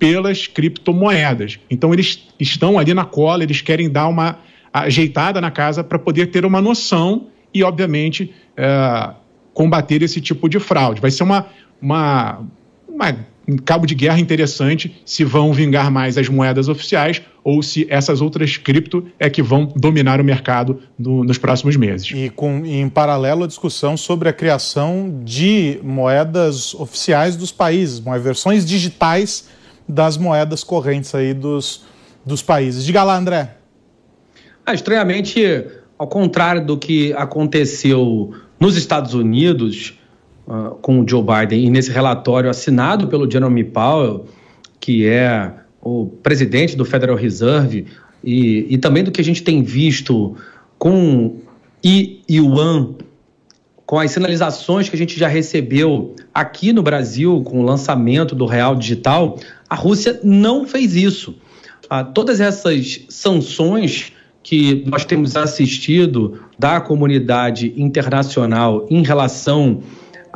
pelas 0.00 0.48
criptomoedas. 0.48 1.60
Então, 1.70 1.94
eles 1.94 2.26
estão 2.40 2.76
ali 2.76 2.92
na 2.92 3.04
cola, 3.04 3.44
eles 3.44 3.60
querem 3.60 3.88
dar 3.88 4.08
uma 4.08 4.40
ajeitada 4.72 5.40
na 5.40 5.50
casa 5.52 5.84
para 5.84 5.96
poder 5.96 6.26
ter 6.26 6.44
uma 6.44 6.60
noção 6.60 7.28
e, 7.54 7.62
obviamente, 7.62 8.34
é, 8.56 9.10
combater 9.54 10.02
esse 10.02 10.20
tipo 10.20 10.48
de 10.48 10.58
fraude. 10.58 11.00
Vai 11.00 11.12
ser 11.12 11.22
uma, 11.22 11.46
uma, 11.80 12.44
uma 12.88 13.10
um 13.10 13.37
cabo 13.56 13.86
de 13.86 13.94
guerra 13.94 14.20
interessante 14.20 15.00
se 15.04 15.24
vão 15.24 15.52
vingar 15.52 15.90
mais 15.90 16.18
as 16.18 16.28
moedas 16.28 16.68
oficiais 16.68 17.22
ou 17.42 17.62
se 17.62 17.86
essas 17.88 18.20
outras 18.20 18.58
cripto 18.58 19.06
é 19.18 19.30
que 19.30 19.42
vão 19.42 19.72
dominar 19.74 20.20
o 20.20 20.24
mercado 20.24 20.82
no, 20.98 21.24
nos 21.24 21.38
próximos 21.38 21.76
meses. 21.76 22.10
E, 22.14 22.28
com, 22.28 22.64
em 22.66 22.88
paralelo 22.88 23.44
a 23.44 23.46
discussão 23.46 23.96
sobre 23.96 24.28
a 24.28 24.32
criação 24.32 25.22
de 25.24 25.80
moedas 25.82 26.74
oficiais 26.74 27.36
dos 27.36 27.50
países, 27.50 28.02
versões 28.20 28.66
digitais 28.66 29.48
das 29.88 30.18
moedas 30.18 30.62
correntes 30.62 31.14
aí 31.14 31.32
dos, 31.32 31.86
dos 32.26 32.42
países. 32.42 32.84
Diga 32.84 33.02
lá, 33.02 33.16
André. 33.16 33.56
Ah, 34.66 34.74
estranhamente, 34.74 35.64
ao 35.98 36.06
contrário 36.06 36.66
do 36.66 36.76
que 36.76 37.14
aconteceu 37.14 38.34
nos 38.60 38.76
Estados 38.76 39.14
Unidos, 39.14 39.98
uh, 40.48 40.74
com 40.80 41.00
o 41.00 41.08
Joe 41.08 41.22
Biden, 41.22 41.66
e 41.66 41.70
nesse 41.70 41.90
relatório 41.90 42.48
assinado 42.48 43.06
pelo 43.06 43.30
Jeremy 43.30 43.64
Powell, 43.64 44.26
que 44.80 45.06
é 45.06 45.52
o 45.80 46.06
presidente 46.22 46.76
do 46.76 46.84
Federal 46.84 47.16
Reserve, 47.16 47.86
e, 48.24 48.66
e 48.68 48.78
também 48.78 49.04
do 49.04 49.12
que 49.12 49.20
a 49.20 49.24
gente 49.24 49.42
tem 49.42 49.62
visto 49.62 50.34
com 50.78 51.36
I 51.84 52.22
Yuan, 52.28 52.94
com 53.86 53.98
as 53.98 54.10
sinalizações 54.10 54.88
que 54.88 54.96
a 54.96 54.98
gente 54.98 55.18
já 55.18 55.28
recebeu 55.28 56.14
aqui 56.34 56.72
no 56.72 56.82
Brasil 56.82 57.42
com 57.42 57.60
o 57.60 57.62
lançamento 57.62 58.34
do 58.34 58.44
Real 58.44 58.74
Digital, 58.74 59.38
a 59.68 59.74
Rússia 59.74 60.20
não 60.22 60.66
fez 60.66 60.94
isso. 60.94 61.36
Ah, 61.88 62.04
todas 62.04 62.40
essas 62.40 63.06
sanções 63.08 64.12
que 64.42 64.84
nós 64.86 65.04
temos 65.04 65.36
assistido 65.36 66.40
da 66.58 66.80
comunidade 66.80 67.72
internacional 67.76 68.86
em 68.90 69.02
relação 69.02 69.82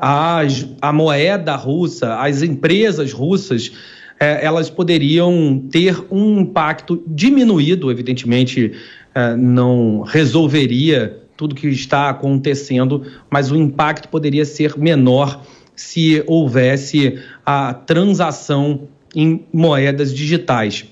à 0.02 0.92
moeda 0.92 1.54
russa, 1.54 2.16
às 2.16 2.42
empresas 2.42 3.12
russas, 3.12 3.70
eh, 4.18 4.44
elas 4.44 4.68
poderiam 4.68 5.62
ter 5.70 5.96
um 6.10 6.40
impacto 6.40 7.00
diminuído, 7.06 7.88
evidentemente 7.88 8.72
eh, 9.14 9.36
não 9.36 10.00
resolveria 10.00 11.22
tudo 11.36 11.54
que 11.54 11.68
está 11.68 12.10
acontecendo, 12.10 13.04
mas 13.30 13.52
o 13.52 13.56
impacto 13.56 14.08
poderia 14.08 14.44
ser 14.44 14.76
menor 14.76 15.40
se 15.76 16.22
houvesse 16.26 17.20
a 17.46 17.72
transação 17.72 18.88
em 19.14 19.44
moedas 19.52 20.12
digitais. 20.12 20.84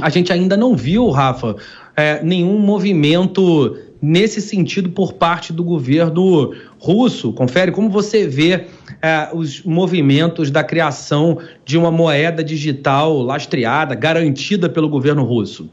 A 0.00 0.08
gente 0.10 0.32
ainda 0.32 0.56
não 0.56 0.74
viu, 0.74 1.10
Rafa, 1.10 1.56
é, 1.96 2.22
nenhum 2.24 2.58
movimento 2.58 3.76
nesse 4.02 4.40
sentido 4.40 4.90
por 4.90 5.12
parte 5.12 5.52
do 5.52 5.62
governo 5.62 6.52
russo. 6.76 7.32
Confere 7.32 7.70
como 7.70 7.88
você 7.88 8.26
vê 8.26 8.66
é, 9.00 9.28
os 9.32 9.62
movimentos 9.62 10.50
da 10.50 10.64
criação 10.64 11.38
de 11.64 11.78
uma 11.78 11.92
moeda 11.92 12.42
digital 12.42 13.22
lastreada, 13.22 13.94
garantida 13.94 14.68
pelo 14.68 14.88
governo 14.88 15.22
russo. 15.22 15.70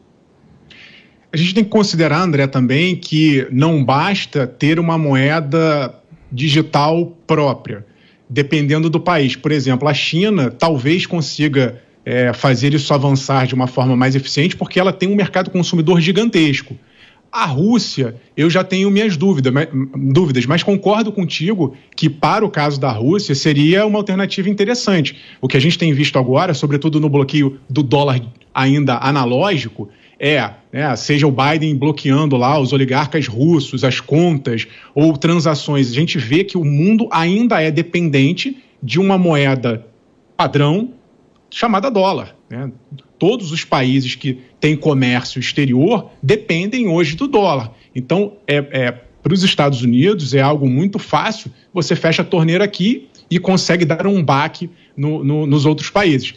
A 1.34 1.38
gente 1.38 1.56
tem 1.56 1.63
que 1.63 1.70
considerar, 1.70 2.22
André, 2.22 2.46
também 2.46 2.96
que 2.96 3.48
não 3.52 3.84
basta 3.84 4.46
ter 4.46 4.80
uma 4.80 4.98
moeda 4.98 5.96
digital 6.32 7.18
própria, 7.26 7.86
dependendo 8.30 8.89
do 8.89 9.00
país. 9.00 9.36
Por 9.36 9.52
exemplo, 9.52 9.88
a 9.88 9.94
China 9.94 10.52
talvez 10.52 11.06
consiga 11.06 11.82
é, 12.06 12.34
fazer 12.34 12.74
isso 12.74 12.94
avançar 12.94 13.46
de 13.46 13.54
uma 13.54 13.68
forma 13.68 13.96
mais 13.96 14.15
eficiente, 14.15 14.56
porque 14.56 14.80
ela 14.80 14.94
tem 14.94 15.10
um 15.10 15.15
mercado 15.15 15.50
consumidor 15.52 16.00
gigantesco. 16.02 16.76
A 17.32 17.46
Rússia, 17.46 18.15
eu 18.36 18.50
já 18.50 18.63
tenho 18.63 18.89
minhas 18.89 19.15
dúvidas 19.15 19.54
mas, 19.54 19.68
dúvidas, 20.13 20.46
mas 20.46 20.63
concordo 20.63 21.12
contigo 21.12 21.76
que, 21.96 22.10
para 22.10 22.44
o 22.44 22.50
caso 22.50 22.80
da 22.80 22.92
Rússia, 22.92 23.36
seria 23.36 23.86
uma 23.86 24.00
alternativa 24.00 24.50
interessante. 24.50 25.15
O 25.39 25.48
que 25.48 25.56
a 25.56 25.60
gente 25.60 25.78
tem 25.78 25.94
visto 25.94 26.18
agora, 26.18 26.54
sobretudo 26.54 27.00
no 27.00 27.08
bloqueio 27.08 27.60
do 27.70 27.84
dólar 27.84 28.22
ainda 28.54 28.98
analógico, 28.98 29.89
é, 30.20 30.52
né, 30.74 30.96
seja 30.96 31.28
o 31.28 31.32
Biden 31.32 31.76
bloqueando 31.78 32.36
lá 32.36 32.60
os 32.60 32.74
oligarcas 32.74 33.28
russos, 33.28 33.84
as 33.84 34.02
contas 34.02 34.68
ou 34.94 35.15
transações. 35.15 35.89
A 35.92 35.94
gente 35.94 36.18
vê 36.18 36.44
que 36.44 36.58
o 36.58 36.65
mundo 36.65 37.08
ainda 37.12 37.62
é 37.62 37.72
dependente 37.72 38.58
de 38.82 39.00
uma 39.00 39.18
moeda 39.18 39.86
padrão 40.36 40.94
chamada 41.50 41.89
dólar. 41.89 42.36
Né? 42.50 42.72
Todos 43.19 43.51
os 43.51 43.63
países 43.63 44.15
que 44.15 44.39
têm 44.60 44.75
comércio 44.75 45.39
exterior 45.39 46.10
dependem 46.23 46.88
hoje 46.88 47.15
do 47.15 47.27
dólar. 47.27 47.71
Então, 47.93 48.38
é, 48.47 48.55
é 48.71 48.91
para 49.21 49.34
os 49.34 49.43
Estados 49.43 49.82
Unidos 49.82 50.34
é 50.34 50.41
algo 50.41 50.67
muito 50.67 50.97
fácil. 50.97 51.51
Você 51.73 51.95
fecha 51.95 52.21
a 52.21 52.25
torneira 52.25 52.63
aqui 52.63 53.10
e 53.29 53.38
consegue 53.38 53.86
dar 53.86 54.08
um 54.08 54.23
baque 54.23 54.69
no, 54.95 55.23
no, 55.23 55.45
nos 55.45 55.65
outros 55.65 55.89
países 55.89 56.34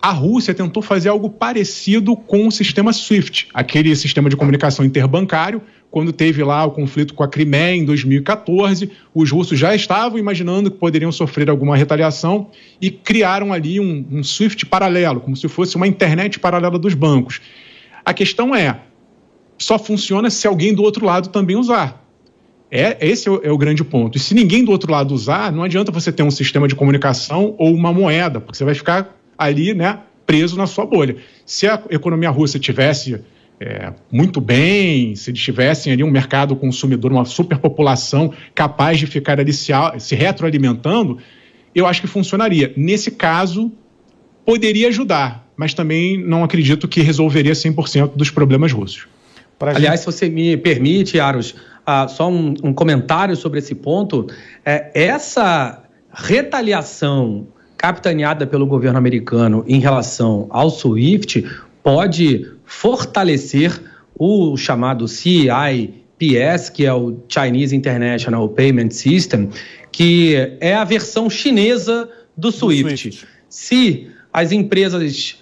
a 0.00 0.10
Rússia 0.10 0.54
tentou 0.54 0.82
fazer 0.82 1.08
algo 1.08 1.28
parecido 1.28 2.16
com 2.16 2.46
o 2.46 2.52
sistema 2.52 2.92
SWIFT, 2.92 3.48
aquele 3.52 3.94
sistema 3.96 4.28
de 4.28 4.36
comunicação 4.36 4.84
interbancário, 4.84 5.60
quando 5.96 6.12
teve 6.12 6.44
lá 6.44 6.62
o 6.62 6.72
conflito 6.72 7.14
com 7.14 7.22
a 7.22 7.26
Crimeia 7.26 7.74
em 7.74 7.82
2014, 7.82 8.90
os 9.14 9.30
russos 9.30 9.58
já 9.58 9.74
estavam 9.74 10.18
imaginando 10.18 10.70
que 10.70 10.76
poderiam 10.76 11.10
sofrer 11.10 11.48
alguma 11.48 11.74
retaliação 11.74 12.50
e 12.78 12.90
criaram 12.90 13.50
ali 13.50 13.80
um, 13.80 14.04
um 14.10 14.22
SWIFT 14.22 14.66
paralelo, 14.66 15.20
como 15.20 15.34
se 15.34 15.48
fosse 15.48 15.74
uma 15.74 15.86
internet 15.86 16.38
paralela 16.38 16.78
dos 16.78 16.92
bancos. 16.92 17.40
A 18.04 18.12
questão 18.12 18.54
é, 18.54 18.78
só 19.56 19.78
funciona 19.78 20.28
se 20.28 20.46
alguém 20.46 20.74
do 20.74 20.82
outro 20.82 21.06
lado 21.06 21.30
também 21.30 21.56
usar. 21.56 22.06
É, 22.70 22.98
esse 23.00 23.26
é 23.26 23.30
o, 23.32 23.40
é 23.42 23.50
o, 23.50 23.56
grande 23.56 23.82
ponto. 23.82 24.18
E 24.18 24.20
se 24.20 24.34
ninguém 24.34 24.66
do 24.66 24.72
outro 24.72 24.92
lado 24.92 25.14
usar, 25.14 25.50
não 25.50 25.62
adianta 25.62 25.90
você 25.90 26.12
ter 26.12 26.22
um 26.22 26.30
sistema 26.30 26.68
de 26.68 26.74
comunicação 26.74 27.54
ou 27.56 27.74
uma 27.74 27.90
moeda, 27.90 28.38
porque 28.38 28.58
você 28.58 28.66
vai 28.66 28.74
ficar 28.74 29.16
ali, 29.38 29.72
né, 29.72 30.00
preso 30.26 30.58
na 30.58 30.66
sua 30.66 30.84
bolha. 30.84 31.16
Se 31.46 31.66
a 31.66 31.82
economia 31.88 32.28
russa 32.28 32.58
tivesse 32.58 33.18
é, 33.58 33.92
muito 34.12 34.40
bem, 34.40 35.14
se 35.14 35.30
eles 35.30 35.40
tivessem 35.40 35.92
ali 35.92 36.04
um 36.04 36.10
mercado 36.10 36.54
consumidor, 36.54 37.10
uma 37.10 37.24
superpopulação 37.24 38.32
capaz 38.54 38.98
de 38.98 39.06
ficar 39.06 39.40
ali 39.40 39.52
se, 39.52 39.72
se 39.98 40.14
retroalimentando, 40.14 41.18
eu 41.74 41.86
acho 41.86 42.00
que 42.00 42.06
funcionaria. 42.06 42.72
Nesse 42.76 43.10
caso, 43.10 43.72
poderia 44.44 44.88
ajudar, 44.88 45.48
mas 45.56 45.72
também 45.72 46.18
não 46.18 46.44
acredito 46.44 46.86
que 46.86 47.00
resolveria 47.00 47.52
100% 47.52 48.12
dos 48.14 48.30
problemas 48.30 48.72
russos. 48.72 49.06
Aliás, 49.58 50.00
se 50.00 50.06
você 50.06 50.28
me 50.28 50.56
permite, 50.58 51.18
Aros, 51.18 51.52
uh, 51.52 52.08
só 52.08 52.30
um, 52.30 52.54
um, 52.62 52.74
comentário 52.74 53.34
sobre 53.34 53.58
esse 53.58 53.74
ponto. 53.74 54.26
É, 54.62 54.90
essa 54.94 55.82
retaliação 56.12 57.48
capitaneada 57.76 58.46
pelo 58.46 58.66
governo 58.66 58.98
americano 58.98 59.64
em 59.66 59.80
relação 59.80 60.46
ao 60.50 60.68
SWIFT 60.68 61.46
pode 61.82 62.46
fortalecer 62.66 63.80
o 64.18 64.56
chamado 64.56 65.06
CIPS, 65.06 66.68
que 66.68 66.84
é 66.84 66.92
o 66.92 67.16
Chinese 67.28 67.74
International 67.74 68.48
Payment 68.48 68.90
System, 68.90 69.48
que 69.92 70.34
é 70.60 70.74
a 70.74 70.84
versão 70.84 71.30
chinesa 71.30 72.10
do 72.36 72.50
SWIFT. 72.50 72.90
Do 72.90 72.96
SWIFT. 72.96 73.26
Se 73.48 74.08
as 74.32 74.52
empresas 74.52 75.38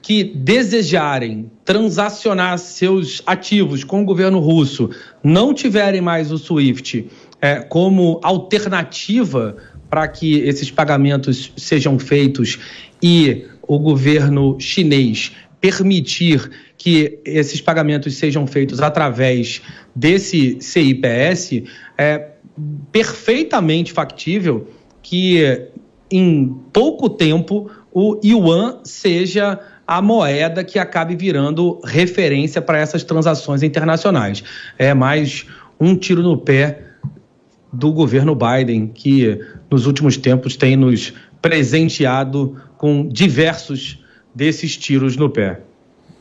que 0.00 0.24
desejarem 0.24 1.50
transacionar 1.64 2.58
seus 2.58 3.20
ativos 3.26 3.82
com 3.82 4.02
o 4.02 4.04
governo 4.04 4.38
russo 4.38 4.90
não 5.22 5.52
tiverem 5.52 6.00
mais 6.00 6.30
o 6.30 6.38
SWIFT 6.38 7.10
é, 7.40 7.56
como 7.56 8.20
alternativa 8.22 9.56
para 9.90 10.06
que 10.06 10.36
esses 10.40 10.70
pagamentos 10.70 11.52
sejam 11.56 11.98
feitos 11.98 12.58
e 13.02 13.46
o 13.62 13.78
governo 13.78 14.56
chinês 14.60 15.32
permitir 15.60 16.50
que 16.76 17.18
esses 17.24 17.60
pagamentos 17.60 18.14
sejam 18.16 18.46
feitos 18.46 18.80
através 18.80 19.60
desse 19.94 20.58
CIPS, 20.60 21.64
é 21.96 22.30
perfeitamente 22.92 23.92
factível 23.92 24.68
que 25.02 25.68
em 26.10 26.54
pouco 26.72 27.10
tempo 27.10 27.70
o 27.92 28.20
yuan 28.24 28.80
seja 28.84 29.58
a 29.86 30.02
moeda 30.02 30.62
que 30.62 30.78
acabe 30.78 31.16
virando 31.16 31.80
referência 31.84 32.60
para 32.60 32.78
essas 32.78 33.02
transações 33.02 33.62
internacionais. 33.62 34.44
É 34.78 34.92
mais 34.92 35.46
um 35.80 35.96
tiro 35.96 36.22
no 36.22 36.36
pé 36.36 36.82
do 37.72 37.92
governo 37.92 38.34
Biden, 38.36 38.88
que 38.88 39.40
nos 39.70 39.86
últimos 39.86 40.16
tempos 40.16 40.56
tem 40.56 40.76
nos 40.76 41.12
presenteado 41.40 42.56
com 42.76 43.08
diversos 43.08 43.98
desses 44.38 44.76
tiros 44.76 45.16
no 45.16 45.28
pé. 45.28 45.62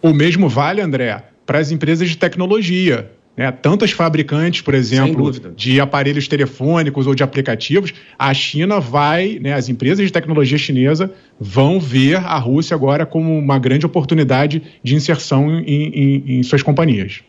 O 0.01 0.11
mesmo 0.11 0.49
vale, 0.49 0.81
André, 0.81 1.21
para 1.45 1.59
as 1.59 1.69
empresas 1.69 2.09
de 2.09 2.17
tecnologia. 2.17 3.11
Né? 3.37 3.51
Tantas 3.51 3.91
fabricantes, 3.91 4.61
por 4.61 4.73
exemplo, 4.73 5.31
de 5.55 5.79
aparelhos 5.79 6.27
telefônicos 6.27 7.05
ou 7.05 7.13
de 7.13 7.21
aplicativos, 7.21 7.93
a 8.17 8.33
China 8.33 8.79
vai, 8.79 9.37
né, 9.39 9.53
as 9.53 9.69
empresas 9.69 10.03
de 10.03 10.11
tecnologia 10.11 10.57
chinesa 10.57 11.11
vão 11.39 11.79
ver 11.79 12.15
a 12.15 12.39
Rússia 12.39 12.73
agora 12.73 13.05
como 13.05 13.37
uma 13.37 13.59
grande 13.59 13.85
oportunidade 13.85 14.63
de 14.81 14.95
inserção 14.95 15.51
em, 15.51 15.83
em, 15.87 16.39
em 16.39 16.43
suas 16.43 16.63
companhias. 16.63 17.21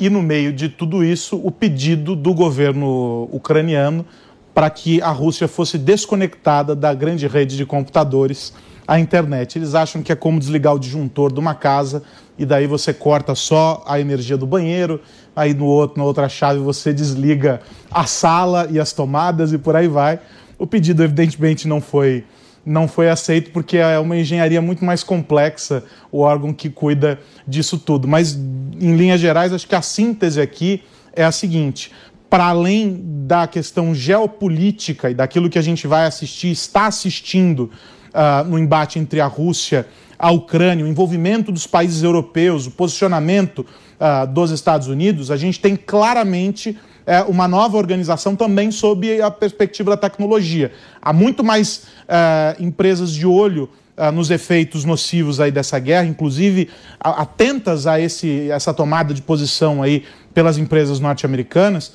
E 0.00 0.08
no 0.08 0.22
meio 0.22 0.54
de 0.54 0.70
tudo 0.70 1.04
isso, 1.04 1.36
o 1.36 1.50
pedido 1.50 2.16
do 2.16 2.32
governo 2.32 3.28
ucraniano 3.30 4.06
para 4.54 4.70
que 4.70 5.02
a 5.02 5.10
Rússia 5.10 5.46
fosse 5.46 5.76
desconectada 5.76 6.74
da 6.74 6.94
grande 6.94 7.26
rede 7.26 7.58
de 7.58 7.66
computadores 7.66 8.54
à 8.92 9.00
internet. 9.00 9.58
Eles 9.58 9.74
acham 9.74 10.02
que 10.02 10.12
é 10.12 10.14
como 10.14 10.38
desligar 10.38 10.74
o 10.74 10.78
disjuntor 10.78 11.32
de 11.32 11.40
uma 11.40 11.54
casa 11.54 12.02
e 12.38 12.44
daí 12.44 12.66
você 12.66 12.92
corta 12.92 13.34
só 13.34 13.82
a 13.86 13.98
energia 13.98 14.36
do 14.36 14.46
banheiro, 14.46 15.00
aí 15.34 15.54
no 15.54 15.64
outro, 15.64 15.98
na 15.98 16.04
outra 16.04 16.28
chave 16.28 16.58
você 16.58 16.92
desliga 16.92 17.62
a 17.90 18.04
sala 18.04 18.68
e 18.70 18.78
as 18.78 18.92
tomadas 18.92 19.50
e 19.54 19.56
por 19.56 19.74
aí 19.74 19.88
vai. 19.88 20.20
O 20.58 20.66
pedido 20.66 21.02
evidentemente 21.02 21.66
não 21.66 21.80
foi 21.80 22.24
não 22.64 22.86
foi 22.86 23.08
aceito 23.08 23.50
porque 23.50 23.76
é 23.78 23.98
uma 23.98 24.16
engenharia 24.16 24.62
muito 24.62 24.84
mais 24.84 25.02
complexa 25.02 25.82
o 26.12 26.20
órgão 26.20 26.52
que 26.52 26.70
cuida 26.70 27.18
disso 27.48 27.76
tudo. 27.76 28.06
Mas 28.06 28.34
em 28.34 28.94
linhas 28.94 29.20
gerais, 29.20 29.52
acho 29.52 29.66
que 29.66 29.74
a 29.74 29.82
síntese 29.82 30.40
aqui 30.40 30.82
é 31.14 31.24
a 31.24 31.32
seguinte: 31.32 31.90
para 32.28 32.44
além 32.44 33.00
da 33.26 33.46
questão 33.46 33.94
geopolítica 33.94 35.10
e 35.10 35.14
daquilo 35.14 35.48
que 35.48 35.58
a 35.58 35.62
gente 35.62 35.86
vai 35.86 36.04
assistir, 36.06 36.50
está 36.50 36.86
assistindo 36.86 37.70
uh, 38.14 38.48
no 38.48 38.58
embate 38.58 38.98
entre 38.98 39.20
a 39.20 39.26
Rússia 39.26 39.86
a 40.22 40.30
Ucrânia, 40.30 40.84
o 40.84 40.88
envolvimento 40.88 41.50
dos 41.50 41.66
países 41.66 42.04
europeus, 42.04 42.68
o 42.68 42.70
posicionamento 42.70 43.66
uh, 43.98 44.24
dos 44.28 44.52
Estados 44.52 44.86
Unidos, 44.86 45.32
a 45.32 45.36
gente 45.36 45.58
tem 45.58 45.74
claramente 45.74 46.70
uh, 46.70 47.28
uma 47.28 47.48
nova 47.48 47.76
organização 47.76 48.36
também 48.36 48.70
sob 48.70 49.20
a 49.20 49.32
perspectiva 49.32 49.90
da 49.90 49.96
tecnologia. 49.96 50.70
Há 51.02 51.12
muito 51.12 51.42
mais 51.42 51.88
uh, 52.04 52.62
empresas 52.62 53.10
de 53.10 53.26
olho 53.26 53.68
nos 54.14 54.30
efeitos 54.30 54.86
nocivos 54.86 55.38
aí 55.38 55.50
dessa 55.50 55.78
guerra, 55.78 56.06
inclusive 56.06 56.70
atentas 56.98 57.86
a 57.86 58.00
esse, 58.00 58.50
essa 58.50 58.72
tomada 58.72 59.12
de 59.12 59.20
posição 59.20 59.82
aí 59.82 60.04
pelas 60.32 60.56
empresas 60.56 60.98
norte-americanas, 60.98 61.92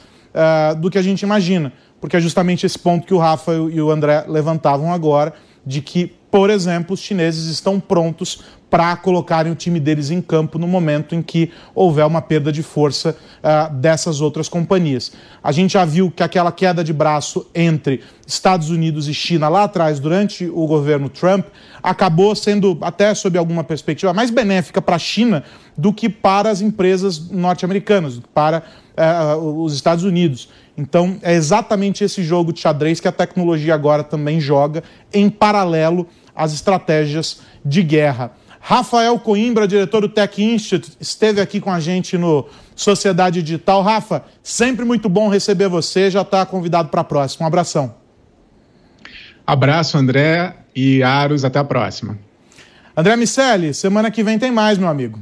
do 0.79 0.91
que 0.91 0.99
a 0.99 1.01
gente 1.01 1.23
imagina. 1.23 1.73
Porque 1.99 2.15
é 2.15 2.19
justamente 2.19 2.67
esse 2.67 2.77
ponto 2.77 3.07
que 3.07 3.15
o 3.15 3.17
Rafa 3.17 3.51
e 3.51 3.81
o 3.81 3.89
André 3.89 4.23
levantavam 4.27 4.93
agora, 4.93 5.33
de 5.67 5.81
que 5.81 6.17
por 6.29 6.49
exemplo, 6.49 6.93
os 6.93 6.99
chineses 6.99 7.45
estão 7.45 7.79
prontos 7.79 8.41
para 8.69 8.97
colocarem 8.97 9.49
o 9.49 9.55
time 9.55 9.79
deles 9.79 10.11
em 10.11 10.21
campo 10.21 10.59
no 10.59 10.67
momento 10.67 11.15
em 11.15 11.21
que 11.21 11.51
houver 11.73 12.05
uma 12.05 12.21
perda 12.21 12.51
de 12.51 12.61
força 12.61 13.15
uh, 13.41 13.73
dessas 13.73 14.19
outras 14.19 14.49
companhias. 14.49 15.13
A 15.41 15.53
gente 15.53 15.73
já 15.73 15.85
viu 15.85 16.11
que 16.11 16.21
aquela 16.21 16.51
queda 16.51 16.83
de 16.83 16.91
braço 16.91 17.49
entre 17.55 18.03
Estados 18.25 18.69
Unidos 18.69 19.07
e 19.07 19.13
China 19.13 19.47
lá 19.47 19.63
atrás, 19.63 20.01
durante 20.01 20.45
o 20.45 20.67
governo 20.67 21.07
Trump, 21.07 21.45
acabou 21.81 22.35
sendo, 22.35 22.77
até 22.81 23.13
sob 23.15 23.37
alguma 23.37 23.63
perspectiva, 23.63 24.13
mais 24.13 24.29
benéfica 24.29 24.81
para 24.81 24.97
a 24.97 24.99
China 24.99 25.45
do 25.77 25.93
que 25.93 26.09
para 26.09 26.49
as 26.49 26.59
empresas 26.59 27.29
norte-americanas, 27.29 28.19
para 28.33 28.63
uh, 28.97 29.63
os 29.63 29.73
Estados 29.73 30.03
Unidos. 30.03 30.49
Então, 30.77 31.17
é 31.23 31.33
exatamente 31.33 32.03
esse 32.03 32.21
jogo 32.21 32.53
de 32.53 32.59
xadrez 32.59 32.99
que 32.99 33.07
a 33.07 33.11
tecnologia 33.11 33.73
agora 33.73 34.03
também 34.03 34.39
joga, 34.39 34.83
em 35.11 35.27
paralelo 35.27 36.07
às 36.35 36.53
estratégias 36.53 37.41
de 37.65 37.81
guerra. 37.81 38.31
Rafael 38.59 39.17
Coimbra, 39.17 39.67
diretor 39.67 40.01
do 40.01 40.09
Tech 40.09 40.43
Institute, 40.43 40.95
esteve 40.99 41.41
aqui 41.41 41.59
com 41.59 41.71
a 41.71 41.79
gente 41.79 42.17
no 42.17 42.47
Sociedade 42.75 43.41
Digital. 43.41 43.81
Rafa, 43.81 44.23
sempre 44.43 44.85
muito 44.85 45.09
bom 45.09 45.29
receber 45.29 45.67
você, 45.67 46.11
já 46.11 46.21
está 46.21 46.45
convidado 46.45 46.89
para 46.89 47.01
a 47.01 47.03
próxima. 47.03 47.45
Um 47.45 47.47
abração. 47.47 47.95
Abraço, 49.45 49.97
André 49.97 50.53
e 50.75 51.01
Aros, 51.01 51.43
até 51.43 51.57
a 51.57 51.63
próxima. 51.63 52.19
André 52.95 53.15
Miceli, 53.15 53.73
semana 53.73 54.11
que 54.11 54.21
vem 54.21 54.37
tem 54.37 54.51
mais, 54.51 54.77
meu 54.77 54.89
amigo. 54.89 55.19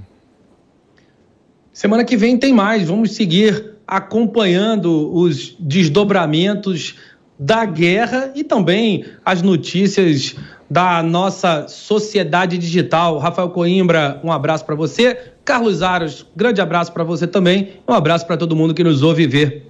Semana 1.72 2.04
que 2.04 2.18
vem 2.18 2.38
tem 2.38 2.52
mais, 2.52 2.88
vamos 2.88 3.15
seguir 3.15 3.75
acompanhando 3.88 5.13
os 5.13 5.56
desdobramentos 5.60 6.95
da 7.38 7.65
guerra 7.65 8.32
e 8.36 8.43
também 8.43 9.06
as 9.24 9.41
notícias 9.41 10.36
da 10.69 11.04
nossa 11.04 11.67
sociedade 11.67 12.58
digital. 12.58 13.17
Rafael 13.19 13.50
Coimbra, 13.50 14.19
um 14.24 14.32
abraço 14.32 14.65
para 14.65 14.76
você. 14.76 15.17
Carlos 15.43 15.82
Aros, 15.82 16.26
grande 16.36 16.60
abraço 16.60 16.91
para 16.91 17.04
você 17.04 17.28
também. 17.28 17.74
Um 17.88 17.93
abraço 17.93 18.26
para 18.26 18.38
todo 18.38 18.56
mundo 18.56 18.74
que 18.74 18.84
nos 18.84 19.04
ouve 19.04 19.28
ver. 19.28 19.64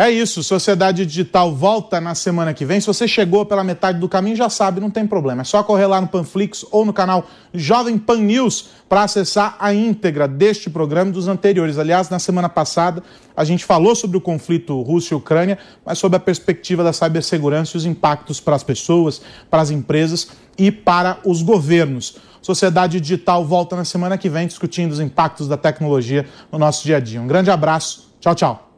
É 0.00 0.10
isso, 0.10 0.42
Sociedade 0.42 1.04
Digital 1.04 1.54
volta 1.54 2.00
na 2.00 2.14
semana 2.14 2.54
que 2.54 2.64
vem. 2.64 2.80
Se 2.80 2.86
você 2.86 3.06
chegou 3.06 3.44
pela 3.44 3.62
metade 3.62 3.98
do 3.98 4.08
caminho, 4.08 4.34
já 4.34 4.48
sabe, 4.48 4.80
não 4.80 4.88
tem 4.88 5.06
problema. 5.06 5.42
É 5.42 5.44
só 5.44 5.62
correr 5.62 5.84
lá 5.84 6.00
no 6.00 6.08
Panflix 6.08 6.64
ou 6.70 6.86
no 6.86 6.92
canal 6.94 7.26
Jovem 7.52 7.98
Pan 7.98 8.16
News 8.16 8.70
para 8.88 9.02
acessar 9.02 9.56
a 9.60 9.74
íntegra 9.74 10.26
deste 10.26 10.70
programa 10.70 11.10
e 11.10 11.12
dos 11.12 11.28
anteriores. 11.28 11.76
Aliás, 11.76 12.08
na 12.08 12.18
semana 12.18 12.48
passada, 12.48 13.02
a 13.36 13.44
gente 13.44 13.62
falou 13.62 13.94
sobre 13.94 14.16
o 14.16 14.22
conflito 14.22 14.80
Rússia 14.80 15.12
e 15.12 15.18
Ucrânia, 15.18 15.58
mas 15.84 15.98
sobre 15.98 16.16
a 16.16 16.20
perspectiva 16.20 16.82
da 16.82 16.94
cibersegurança 16.94 17.76
e 17.76 17.76
os 17.76 17.84
impactos 17.84 18.40
para 18.40 18.56
as 18.56 18.62
pessoas, 18.62 19.20
para 19.50 19.60
as 19.60 19.70
empresas 19.70 20.28
e 20.56 20.72
para 20.72 21.18
os 21.26 21.42
governos. 21.42 22.16
Sociedade 22.40 22.98
Digital 23.02 23.44
volta 23.44 23.76
na 23.76 23.84
semana 23.84 24.16
que 24.16 24.30
vem 24.30 24.46
discutindo 24.46 24.92
os 24.92 24.98
impactos 24.98 25.46
da 25.46 25.58
tecnologia 25.58 26.26
no 26.50 26.58
nosso 26.58 26.84
dia 26.84 26.96
a 26.96 27.00
dia. 27.00 27.20
Um 27.20 27.26
grande 27.26 27.50
abraço. 27.50 28.08
Tchau, 28.18 28.34
tchau. 28.34 28.69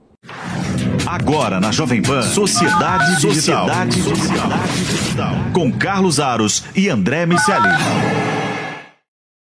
Agora 1.07 1.61
na 1.61 1.73
Jovem 1.73 2.01
Pan, 2.01 2.23
Sociedade 2.23 3.17
Digital. 3.21 3.67
Sociedade 3.69 4.01
Digital. 4.85 5.33
Com 5.53 5.73
Carlos 5.73 6.21
Aros 6.21 6.65
e 6.75 6.89
André 6.89 7.27
Miceli. 7.27 7.69